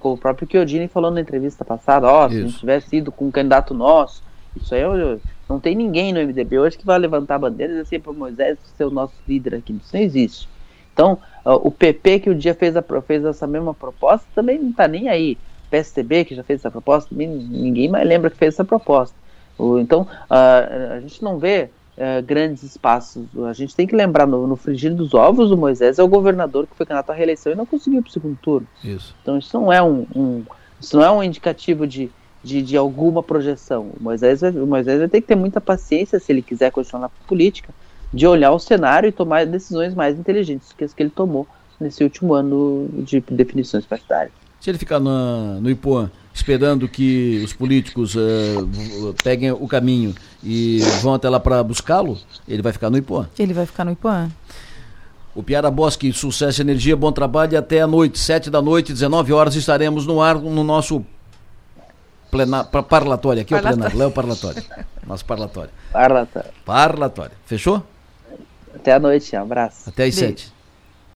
Como 0.00 0.14
o 0.14 0.18
próprio 0.18 0.48
Chiodini 0.50 0.88
falou 0.88 1.10
na 1.10 1.20
entrevista 1.20 1.64
passada, 1.64 2.06
ó, 2.06 2.28
se 2.28 2.36
a 2.36 2.40
gente 2.40 2.58
tivesse 2.58 2.96
ido 2.96 3.12
com 3.12 3.26
um 3.26 3.30
candidato 3.30 3.74
nosso, 3.74 4.22
isso 4.56 4.74
aí 4.74 4.80
eu, 4.80 5.20
não 5.48 5.60
tem 5.60 5.74
ninguém 5.74 6.12
no 6.12 6.20
MDB 6.20 6.58
hoje 6.58 6.78
que 6.78 6.86
vai 6.86 6.98
levantar 6.98 7.36
a 7.36 7.40
bandeira 7.40 7.72
e 7.72 7.76
dizer 7.76 7.82
assim 7.82 8.00
para 8.00 8.12
o 8.12 8.14
Moisés 8.14 8.58
ser 8.76 8.84
o 8.84 8.90
nosso 8.90 9.14
líder 9.28 9.56
aqui. 9.56 9.72
Isso 9.72 9.94
não 9.94 10.00
existe. 10.00 10.48
Então, 10.92 11.18
o 11.44 11.70
PP 11.70 12.20
que 12.20 12.30
o 12.30 12.34
dia 12.34 12.54
fez, 12.54 12.74
a, 12.76 12.82
fez 13.02 13.24
essa 13.24 13.46
mesma 13.46 13.74
proposta 13.74 14.26
também 14.34 14.58
não 14.58 14.70
está 14.70 14.88
nem 14.88 15.08
aí. 15.08 15.36
PSDB 15.70 16.24
que 16.24 16.34
já 16.34 16.42
fez 16.42 16.60
essa 16.60 16.70
proposta, 16.70 17.14
ninguém 17.14 17.88
mais 17.88 18.06
lembra 18.08 18.30
que 18.30 18.36
fez 18.36 18.54
essa 18.54 18.64
proposta. 18.64 19.14
Então, 19.80 20.06
a 20.30 20.98
gente 21.00 21.22
não 21.22 21.38
vê 21.38 21.70
uh, 21.96 22.22
grandes 22.24 22.62
espaços. 22.62 23.24
A 23.48 23.52
gente 23.52 23.74
tem 23.74 23.86
que 23.86 23.94
lembrar, 23.94 24.26
no, 24.26 24.46
no 24.46 24.56
frigir 24.56 24.94
dos 24.94 25.14
ovos, 25.14 25.50
o 25.50 25.56
Moisés 25.56 25.98
é 25.98 26.02
o 26.02 26.08
governador 26.08 26.66
que 26.66 26.76
foi 26.76 26.86
candidato 26.86 27.10
à 27.10 27.14
reeleição 27.14 27.52
e 27.52 27.56
não 27.56 27.66
conseguiu 27.66 28.02
para 28.02 28.08
o 28.08 28.12
segundo 28.12 28.36
turno. 28.40 28.66
Isso. 28.84 29.14
Então, 29.22 29.38
isso 29.38 29.58
não 29.58 29.72
é 29.72 29.82
um, 29.82 30.06
um 30.14 30.44
isso 30.80 30.96
não 30.96 31.04
é 31.04 31.10
um 31.10 31.22
indicativo 31.22 31.86
de, 31.86 32.10
de, 32.44 32.62
de, 32.62 32.76
alguma 32.76 33.22
projeção. 33.22 33.92
O 33.98 34.02
Moisés, 34.02 34.42
vai, 34.42 34.50
o 34.50 34.66
Moisés 34.66 34.98
vai 34.98 35.08
ter 35.08 35.20
que 35.20 35.26
ter 35.26 35.34
muita 35.34 35.60
paciência 35.60 36.20
se 36.20 36.30
ele 36.30 36.42
quiser 36.42 36.70
continuar 36.70 37.02
na 37.02 37.08
política 37.26 37.72
de 38.12 38.26
olhar 38.26 38.52
o 38.52 38.58
cenário 38.58 39.08
e 39.08 39.12
tomar 39.12 39.46
decisões 39.46 39.94
mais 39.94 40.18
inteligentes 40.18 40.72
que 40.72 40.84
as 40.84 40.92
que 40.92 41.02
ele 41.02 41.10
tomou 41.10 41.46
nesse 41.80 42.04
último 42.04 42.34
ano 42.34 42.88
de 42.92 43.20
definições 43.20 43.84
partidárias. 43.84 44.32
Se 44.60 44.70
ele 44.70 44.78
ficar 44.78 45.00
na, 45.00 45.58
no 45.60 45.70
Ipuã 45.70 46.10
esperando 46.36 46.86
que 46.86 47.42
os 47.42 47.54
políticos 47.54 48.14
uh, 48.14 49.14
peguem 49.24 49.50
o 49.50 49.66
caminho 49.66 50.14
e 50.44 50.80
vão 51.00 51.14
até 51.14 51.30
lá 51.30 51.40
para 51.40 51.62
buscá-lo, 51.62 52.18
ele 52.46 52.60
vai 52.60 52.72
ficar 52.72 52.90
no 52.90 52.98
Ipuã. 52.98 53.26
Ele 53.38 53.54
vai 53.54 53.64
ficar 53.64 53.84
no 53.84 53.92
Ipuã. 53.92 54.30
O 55.34 55.42
Piara 55.42 55.70
Bosque, 55.70 56.12
sucesso, 56.12 56.60
energia, 56.60 56.94
bom 56.94 57.10
trabalho 57.10 57.54
e 57.54 57.56
até 57.56 57.80
a 57.80 57.86
noite, 57.86 58.18
sete 58.18 58.50
da 58.50 58.60
noite, 58.60 58.92
19 58.92 59.32
horas, 59.32 59.54
estaremos 59.54 60.06
no 60.06 60.20
ar 60.20 60.36
no 60.36 60.62
nosso 60.62 61.04
plena, 62.30 62.64
parlatório. 62.64 63.40
Aqui 63.40 63.54
parlatório. 63.54 63.72
é 63.72 63.86
o 63.86 63.90
plenário, 63.90 63.98
lá 63.98 64.04
é 64.04 64.08
o 64.08 64.10
parlatório. 64.10 64.62
Nosso 65.06 65.24
parlatório. 65.24 65.70
Parlatório. 65.90 66.50
Parlatório. 66.64 67.36
Fechou? 67.46 67.82
Até 68.74 68.92
a 68.92 69.00
noite, 69.00 69.34
um 69.34 69.40
abraço. 69.40 69.88
Até 69.88 70.04
às 70.04 70.14
sete. 70.14 70.52